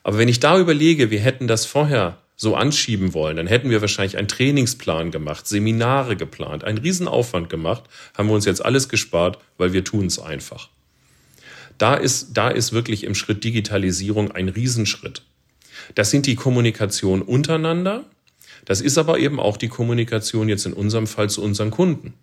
Aber 0.03 0.19
wenn 0.19 0.29
ich 0.29 0.41
da 0.41 0.59
überlege, 0.59 1.11
wir 1.11 1.21
hätten 1.21 1.47
das 1.47 1.67
vorher 1.67 2.19
so 2.37 2.55
anschieben 2.55 3.15
wollen, 3.15 3.37
dann 3.37 3.49
hätten 3.49 3.69
wir 3.69 3.81
wahrscheinlich 3.81 4.17
einen 4.17 4.29
Trainingsplan 4.29 5.11
gemacht, 5.11 5.49
Seminare 5.49 6.15
geplant, 6.15 6.63
einen 6.63 6.79
Riesenaufwand 6.79 7.51
gemacht, 7.51 7.85
haben 8.17 8.29
wir 8.29 8.35
uns 8.35 8.45
jetzt 8.45 8.65
alles 8.65 8.89
gespart, 8.89 9.39
weil 9.57 9.73
wir 9.73 9.83
tun 9.83 10.07
es 10.07 10.21
einfach. 10.21 10.69
Da 11.79 11.95
ist, 11.95 12.35
da 12.35 12.49
ist 12.49 12.73
wirklich 12.73 13.05
im 13.05 13.15
Schritt 13.15 13.43
Digitalisierung 13.43 14.31
ein 14.31 14.49
Riesenschritt. 14.49 15.23
Das 15.95 16.11
sind 16.11 16.27
die 16.27 16.37
Kommunikation 16.37 17.23
untereinander. 17.23 18.05
Das 18.65 18.81
ist 18.81 18.99
aber 18.99 19.19
eben 19.19 19.41
auch 19.41 19.57
die 19.57 19.69
Kommunikation 19.69 20.49
jetzt 20.49 20.67
in 20.67 20.73
unserem 20.73 21.07
Fall 21.07 21.31
zu 21.31 21.43
unseren 21.43 21.71
Kunden. 21.71 22.15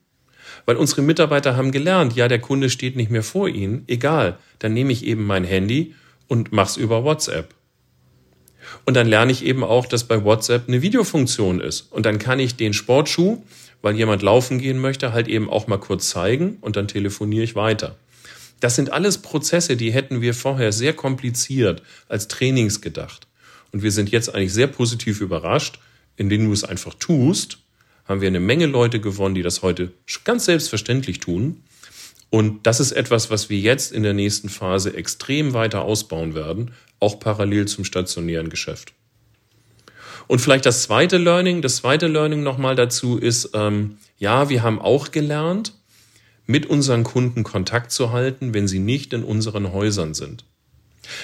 Weil 0.65 0.78
unsere 0.78 1.01
Mitarbeiter 1.01 1.56
haben 1.56 1.71
gelernt, 1.71 2.15
ja, 2.15 2.28
der 2.28 2.39
Kunde 2.39 2.69
steht 2.69 2.95
nicht 2.95 3.12
mehr 3.12 3.23
vor 3.23 3.47
ihnen, 3.47 3.84
egal, 3.88 4.38
dann 4.60 4.73
nehme 4.73 4.91
ich 4.91 5.06
eben 5.06 5.25
mein 5.25 5.43
Handy 5.43 5.93
und 6.28 6.51
mach's 6.51 6.78
über 6.78 7.04
WhatsApp. 7.04 7.54
Und 8.84 8.95
dann 8.95 9.08
lerne 9.08 9.32
ich 9.32 9.45
eben 9.45 9.63
auch, 9.63 9.86
dass 9.86 10.06
bei 10.06 10.23
WhatsApp 10.23 10.67
eine 10.67 10.82
Videofunktion 10.82 11.62
ist. 11.62 11.82
Und 11.91 12.06
dann 12.06 12.17
kann 12.17 12.39
ich 12.39 12.56
den 12.56 12.73
Sportschuh, 12.73 13.43
weil 13.82 13.95
jemand 13.95 14.23
laufen 14.23 14.58
gehen 14.58 14.80
möchte, 14.80 15.13
halt 15.13 15.28
eben 15.28 15.49
auch 15.49 15.67
mal 15.67 15.78
kurz 15.78 16.10
zeigen 16.10 16.58
und 16.62 16.75
dann 16.75 16.88
telefoniere 16.88 17.43
ich 17.43 17.56
weiter. 17.56 17.95
Das 18.60 18.75
sind 18.75 18.91
alles 18.91 19.19
Prozesse, 19.19 19.78
die 19.78 19.91
hätten 19.91 20.21
wir 20.21 20.34
vorher 20.34 20.71
sehr 20.71 20.93
kompliziert 20.93 21.84
als 22.08 22.28
Trainings 22.28 22.82
gedacht. 22.82 23.28
Und 23.71 23.84
wir 23.84 23.91
sind 23.91 24.10
jetzt 24.10 24.34
eigentlich 24.34 24.54
sehr 24.54 24.67
positiv 24.67 25.21
überrascht, 25.21 25.80
indem 26.15 26.45
du 26.45 26.54
es 26.54 26.63
einfach 26.63 26.93
tust 26.95 27.60
haben 28.06 28.22
wir 28.22 28.28
eine 28.28 28.39
Menge 28.39 28.68
Leute 28.68 29.00
gewonnen, 29.00 29.36
die 29.36 29.41
das 29.41 29.62
heute 29.62 29.91
ganz 30.24 30.46
selbstverständlich 30.46 31.20
tun. 31.20 31.63
Und 32.30 32.65
das 32.65 32.80
ist 32.80 32.91
etwas, 32.91 33.30
was 33.30 33.50
wir 33.50 33.60
jetzt 33.60 33.91
in 33.91 34.04
der 34.04 34.13
nächsten 34.13 34.50
Phase 34.50 34.96
extrem 34.96 35.54
weiter 35.54 35.82
ausbauen 35.84 36.36
werden, 36.36 36.72
auch 37.00 37.20
parallel 37.20 37.68
zum 37.68 37.86
stationären 37.86 38.50
Geschäft. 38.50 38.94
Und 40.28 40.39
vielleicht 40.39 40.65
das 40.65 40.84
zweite 40.84 41.18
Learning, 41.18 41.62
das 41.62 41.78
zweite 41.78 42.08
Learning 42.08 42.41
nochmal 42.44 42.76
dazu 42.76 43.18
ist, 43.18 43.52
ähm, 43.54 43.98
ja, 44.18 44.50
wir 44.50 44.63
haben 44.63 44.80
auch 44.80 45.12
gelernt, 45.12 45.74
mit 46.48 46.68
unseren 46.68 47.04
Kunden 47.04 47.44
Kontakt 47.44 47.91
zu 47.91 48.12
halten, 48.12 48.54
wenn 48.54 48.68
sie 48.68 48.80
nicht 48.80 49.13
in 49.13 49.24
unseren 49.24 49.72
Häusern 49.72 50.13
sind. 50.13 50.46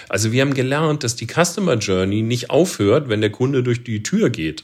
Also 0.10 0.32
wir 0.32 0.42
haben 0.42 0.54
gelernt, 0.54 1.04
dass 1.04 1.16
die 1.16 1.28
Customer 1.28 1.76
Journey 1.76 2.22
nicht 2.22 2.50
aufhört, 2.50 3.10
wenn 3.10 3.22
der 3.22 3.32
Kunde 3.32 3.64
durch 3.64 3.84
die 3.84 4.04
Tür 4.04 4.30
geht, 4.30 4.64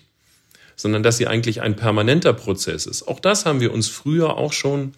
sondern 0.77 1.03
dass 1.03 1.17
sie 1.17 1.27
eigentlich 1.27 1.61
ein 1.61 1.75
permanenter 1.75 2.31
Prozess 2.31 2.85
ist. 2.85 3.07
Auch 3.07 3.19
das 3.19 3.45
haben 3.45 3.59
wir 3.59 3.73
uns 3.73 3.89
früher 3.89 4.37
auch 4.37 4.53
schon 4.53 4.93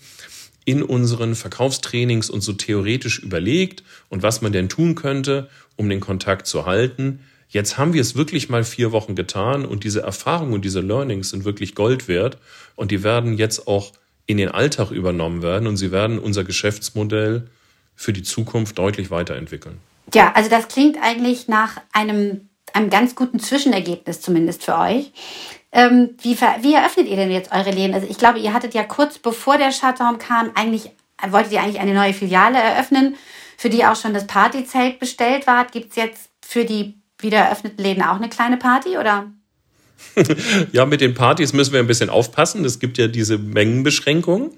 in 0.66 0.84
unseren 0.84 1.34
Verkaufstrainings 1.34 2.30
und 2.30 2.42
so 2.42 2.54
theoretisch 2.54 3.18
überlegt 3.18 3.84
und 4.10 4.22
was 4.22 4.42
man 4.42 4.52
denn 4.52 4.70
tun 4.70 4.94
könnte, 4.94 5.50
um 5.78 5.90
den 5.90 6.02
Kontakt 6.02 6.46
zu 6.46 6.68
halten. 6.68 7.22
Jetzt 7.48 7.80
haben 7.80 7.94
wir 7.94 8.02
es 8.02 8.14
wirklich 8.14 8.50
mal 8.50 8.64
vier 8.64 8.92
Wochen 8.92 9.16
getan 9.16 9.66
und 9.66 9.84
diese 9.84 10.02
Erfahrungen 10.02 10.54
und 10.54 10.66
diese 10.66 10.82
Learnings 10.82 11.32
sind 11.32 11.46
wirklich 11.46 11.74
Gold 11.74 12.08
wert 12.08 12.38
und 12.76 12.92
die 12.92 13.02
werden 13.02 13.38
jetzt 13.38 13.68
auch 13.68 13.94
in 14.28 14.38
den 14.38 14.50
Alltag 14.50 14.92
übernommen 14.92 15.42
werden 15.42 15.68
und 15.68 15.78
sie 15.78 15.92
werden 15.92 16.20
unser 16.20 16.44
Geschäftsmodell 16.44 17.48
für 17.96 18.14
die 18.14 18.22
Zukunft 18.22 18.78
deutlich 18.78 19.10
weiterentwickeln. 19.10 19.80
Ja, 20.14 20.34
also 20.34 20.50
das 20.50 20.68
klingt 20.68 20.98
eigentlich 21.02 21.48
nach 21.48 21.82
einem, 21.92 22.50
einem 22.74 22.92
ganz 22.92 23.16
guten 23.16 23.40
Zwischenergebnis 23.40 24.22
zumindest 24.22 24.64
für 24.64 24.78
euch. 24.78 25.12
Ähm, 25.72 26.12
wie, 26.22 26.36
wie 26.62 26.74
eröffnet 26.74 27.08
ihr 27.08 27.16
denn 27.16 27.32
jetzt 27.32 27.52
eure 27.52 27.72
Läden? 27.72 27.94
Also 27.94 28.08
ich 28.10 28.18
glaube, 28.18 28.40
ihr 28.40 28.54
hattet 28.54 28.74
ja 28.74 28.84
kurz 28.84 29.20
bevor 29.20 29.58
der 29.58 29.72
Shutdown 29.72 30.18
kam, 30.18 30.52
eigentlich 30.56 30.92
wolltet 31.28 31.52
ihr 31.52 31.62
eigentlich 31.62 31.80
eine 31.80 31.94
neue 31.94 32.14
Filiale 32.14 32.58
eröffnen, 32.58 33.16
für 33.58 33.70
die 33.70 33.86
auch 33.86 33.96
schon 33.96 34.14
das 34.14 34.26
Partyzelt 34.26 35.00
bestellt 35.00 35.48
war. 35.48 35.66
Gibt 35.66 35.92
es 35.92 35.96
jetzt 35.98 36.30
für 36.42 36.66
die 36.66 36.96
wieder 37.20 37.40
eröffneten 37.40 37.84
Läden 37.84 38.04
auch 38.04 38.16
eine 38.16 38.30
kleine 38.30 38.58
Party 38.58 38.98
oder? 38.98 39.32
ja, 40.72 40.86
mit 40.86 41.02
den 41.02 41.14
Partys 41.14 41.54
müssen 41.54 41.74
wir 41.74 41.80
ein 41.80 41.88
bisschen 41.88 42.10
aufpassen. 42.10 42.64
Es 42.66 42.80
gibt 42.80 42.98
ja 42.98 43.08
diese 43.08 43.38
Mengenbeschränkung. 43.38 44.54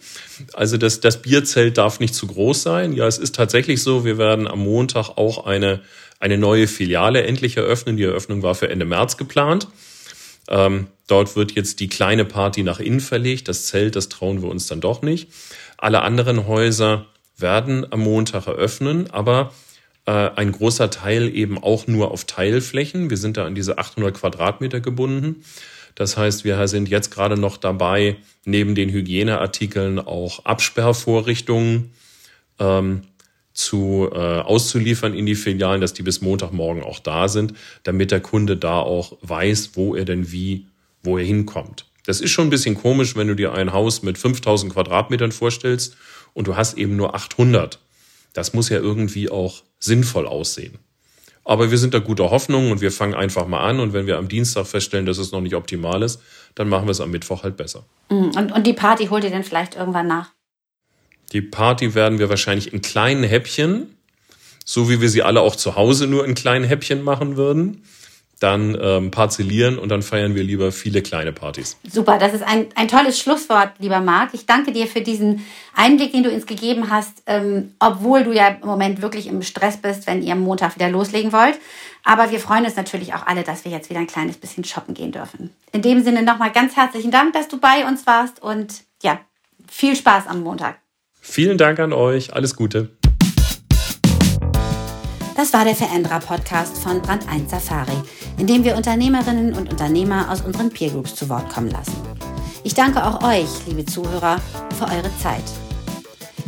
Also 0.54 0.78
das, 0.78 1.00
das 1.00 1.21
Bierzelt 1.21 1.78
darf 1.78 2.00
nicht 2.00 2.13
zu 2.13 2.28
groß 2.28 2.62
sein. 2.62 2.93
Ja, 2.93 3.08
es 3.08 3.17
ist 3.17 3.36
tatsächlich 3.36 3.82
so, 3.82 4.06
wir 4.06 4.17
werden 4.17 4.47
am 4.47 4.60
Montag 4.60 5.17
auch 5.17 5.45
eine, 5.45 5.82
eine 6.19 6.38
neue 6.38 6.67
Filiale 6.67 7.24
endlich 7.24 7.58
eröffnen. 7.58 7.97
Die 7.97 8.04
Eröffnung 8.04 8.43
war 8.43 8.56
für 8.56 8.69
Ende 8.69 8.86
März 8.86 9.17
geplant. 9.17 9.67
Ähm, 10.49 10.88
dort 11.08 11.36
wird 11.36 11.54
jetzt 11.54 11.80
die 11.80 11.88
kleine 11.88 12.25
Party 12.25 12.63
nach 12.63 12.80
innen 12.80 12.99
verlegt. 12.99 13.47
Das 13.47 13.65
Zelt, 13.65 13.95
das 13.95 14.10
trauen 14.10 14.41
wir 14.41 14.49
uns 14.49 14.67
dann 14.67 14.82
doch 14.82 15.01
nicht. 15.01 15.30
Alle 15.77 16.01
anderen 16.01 16.47
Häuser 16.47 17.06
werden 17.38 17.91
am 17.91 18.01
Montag 18.01 18.47
eröffnen, 18.47 19.10
aber 19.12 19.54
äh, 20.06 20.12
ein 20.12 20.51
großer 20.51 20.89
Teil 20.89 21.34
eben 21.36 21.62
auch 21.62 21.88
nur 21.88 22.12
auf 22.12 22.25
Teilflächen. 22.25 23.10
Wir 23.10 23.17
sind 23.17 23.38
da 23.38 23.45
an 23.45 23.56
diese 23.56 23.77
800 23.77 24.13
Quadratmeter 24.15 24.80
gebunden. 24.80 25.43
Das 25.95 26.17
heißt, 26.17 26.43
wir 26.43 26.67
sind 26.67 26.89
jetzt 26.89 27.12
gerade 27.12 27.38
noch 27.38 27.58
dabei, 27.58 28.17
neben 28.45 28.75
den 28.75 28.89
Hygieneartikeln 28.89 29.99
auch 29.99 30.45
Absperrvorrichtungen 30.45 31.91
ähm, 32.60 33.01
zu 33.53 34.09
äh, 34.11 34.17
auszuliefern 34.17 35.13
in 35.13 35.25
die 35.25 35.35
Filialen, 35.35 35.81
dass 35.81 35.93
die 35.93 36.03
bis 36.03 36.21
Montagmorgen 36.21 36.83
auch 36.83 36.99
da 36.99 37.27
sind, 37.27 37.53
damit 37.83 38.11
der 38.11 38.21
Kunde 38.21 38.57
da 38.57 38.79
auch 38.79 39.17
weiß, 39.21 39.71
wo 39.73 39.95
er 39.95 40.05
denn 40.05 40.31
wie, 40.31 40.67
wo 41.03 41.17
er 41.17 41.25
hinkommt. 41.25 41.85
Das 42.05 42.21
ist 42.21 42.31
schon 42.31 42.47
ein 42.47 42.51
bisschen 42.51 42.75
komisch, 42.75 43.15
wenn 43.15 43.27
du 43.27 43.35
dir 43.35 43.53
ein 43.53 43.73
Haus 43.73 44.01
mit 44.01 44.17
5000 44.17 44.73
Quadratmetern 44.73 45.31
vorstellst 45.31 45.95
und 46.33 46.47
du 46.47 46.55
hast 46.55 46.77
eben 46.77 46.95
nur 46.95 47.13
800. 47.13 47.79
Das 48.33 48.53
muss 48.53 48.69
ja 48.69 48.77
irgendwie 48.77 49.29
auch 49.29 49.63
sinnvoll 49.79 50.25
aussehen. 50.25 50.77
Aber 51.43 51.71
wir 51.71 51.77
sind 51.77 51.93
da 51.93 51.99
guter 51.99 52.29
Hoffnung 52.29 52.71
und 52.71 52.81
wir 52.81 52.91
fangen 52.91 53.15
einfach 53.15 53.47
mal 53.47 53.61
an. 53.61 53.79
Und 53.79 53.93
wenn 53.93 54.05
wir 54.05 54.17
am 54.17 54.27
Dienstag 54.27 54.67
feststellen, 54.67 55.05
dass 55.05 55.17
es 55.17 55.31
noch 55.31 55.41
nicht 55.41 55.55
optimal 55.55 56.03
ist, 56.03 56.21
dann 56.55 56.69
machen 56.69 56.85
wir 56.85 56.91
es 56.91 57.01
am 57.01 57.11
Mittwoch 57.11 57.43
halt 57.43 57.57
besser. 57.57 57.83
Mhm. 58.09 58.31
Und, 58.37 58.51
und 58.51 58.67
die 58.67 58.73
Party 58.73 59.07
holt 59.07 59.23
ihr 59.23 59.31
dann 59.31 59.43
vielleicht 59.43 59.75
irgendwann 59.75 60.07
nach? 60.07 60.31
Die 61.32 61.41
Party 61.41 61.96
werden 61.96 62.20
wir 62.20 62.30
wahrscheinlich 62.30 62.74
in 62.74 62.82
kleinen 62.82 63.24
Häppchen, 63.24 63.96
so 64.65 64.89
wie 64.89 65.02
wir 65.02 65.10
sie 65.10 65.24
alle 65.24 65.41
auch 65.41 65.56
zu 65.56 65.76
Hause 65.76 66.08
nur 66.08 66.26
in 66.26 66.36
kleinen 66.36 66.65
Häppchen 66.65 67.04
machen 67.04 67.38
würden, 67.38 67.84
dann 68.41 68.76
ähm, 68.82 69.12
parzellieren 69.12 69.78
und 69.78 69.89
dann 69.89 70.02
feiern 70.02 70.34
wir 70.34 70.44
lieber 70.44 70.72
viele 70.72 71.04
kleine 71.04 71.32
Partys. 71.32 71.78
Super, 71.88 72.17
das 72.17 72.34
ist 72.34 72.41
ein, 72.41 72.67
ein 72.76 72.88
tolles 72.88 73.20
Schlusswort, 73.20 73.74
lieber 73.78 74.00
Marc. 74.00 74.34
Ich 74.34 74.48
danke 74.48 74.72
dir 74.72 74.88
für 74.88 75.02
diesen 75.02 75.46
Einblick, 75.76 76.12
den 76.12 76.24
du 76.24 76.32
uns 76.32 76.48
gegeben 76.48 76.89
hast, 76.89 77.22
ähm, 77.28 77.76
obwohl 77.80 78.24
du 78.24 78.32
ja 78.34 78.48
im 78.48 78.67
Moment 78.67 79.04
wirklich 79.04 79.28
im 79.28 79.44
Stress 79.44 79.78
bist, 79.78 80.08
wenn 80.08 80.24
ihr 80.24 80.34
am 80.34 80.41
Montag 80.41 80.76
wieder 80.76 80.89
loslegen 80.89 81.32
wollt. 81.32 81.60
Aber 82.04 82.32
wir 82.32 82.39
freuen 82.39 82.65
uns 82.65 82.76
natürlich 82.76 83.13
auch 83.13 83.28
alle, 83.28 83.44
dass 83.44 83.63
wir 83.63 83.72
jetzt 83.72 83.91
wieder 83.91 84.00
ein 84.00 84.08
kleines 84.08 84.38
bisschen 84.38 84.63
shoppen 84.63 84.96
gehen 84.96 85.12
dürfen. 85.12 85.52
In 85.72 85.84
dem 85.84 86.04
Sinne 86.04 86.24
nochmal 86.24 86.52
ganz 86.52 86.76
herzlichen 86.76 87.12
Dank, 87.12 87.34
dass 87.34 87.48
du 87.48 87.60
bei 87.60 87.88
uns 87.88 88.08
warst 88.08 88.41
und 88.41 88.74
ja, 89.04 89.20
viel 89.70 89.96
Spaß 89.96 90.26
am 90.26 90.41
Montag. 90.41 90.80
Vielen 91.21 91.57
Dank 91.57 91.79
an 91.79 91.93
euch. 91.93 92.34
Alles 92.34 92.55
Gute. 92.55 92.89
Das 95.38 95.53
war 95.53 95.63
der 95.63 95.75
Veränderer-Podcast 95.75 96.77
von 96.79 97.01
Brand 97.01 97.29
1 97.29 97.49
Safari, 97.49 97.95
in 98.38 98.47
dem 98.47 98.63
wir 98.63 98.75
Unternehmerinnen 98.75 99.53
und 99.53 99.71
Unternehmer 99.71 100.31
aus 100.31 100.41
unseren 100.41 100.69
Peer 100.69 100.89
Groups 100.89 101.15
zu 101.15 101.29
Wort 101.29 101.49
kommen 101.49 101.69
lassen. 101.69 101.95
Ich 102.63 102.73
danke 102.73 103.05
auch 103.05 103.23
euch, 103.23 103.47
liebe 103.67 103.86
Zuhörer, 103.86 104.41
für 104.77 104.86
eure 104.86 105.15
Zeit. 105.19 105.43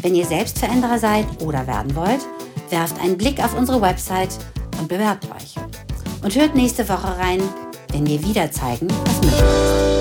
Wenn 0.01 0.15
ihr 0.15 0.25
selbst 0.25 0.59
Veränderer 0.59 0.99
seid 0.99 1.25
oder 1.41 1.65
werden 1.65 1.95
wollt, 1.95 2.21
werft 2.69 2.99
einen 2.99 3.17
Blick 3.17 3.43
auf 3.43 3.57
unsere 3.57 3.81
Website 3.81 4.38
und 4.79 4.89
bewerbt 4.89 5.25
euch. 5.25 5.55
Und 6.23 6.36
hört 6.36 6.55
nächste 6.55 6.88
Woche 6.89 7.17
rein, 7.17 7.41
wenn 7.91 8.05
wir 8.05 8.21
wieder 8.23 8.51
zeigen, 8.51 8.88
was 9.05 9.15
möglich 9.21 9.39
ist. 9.39 9.92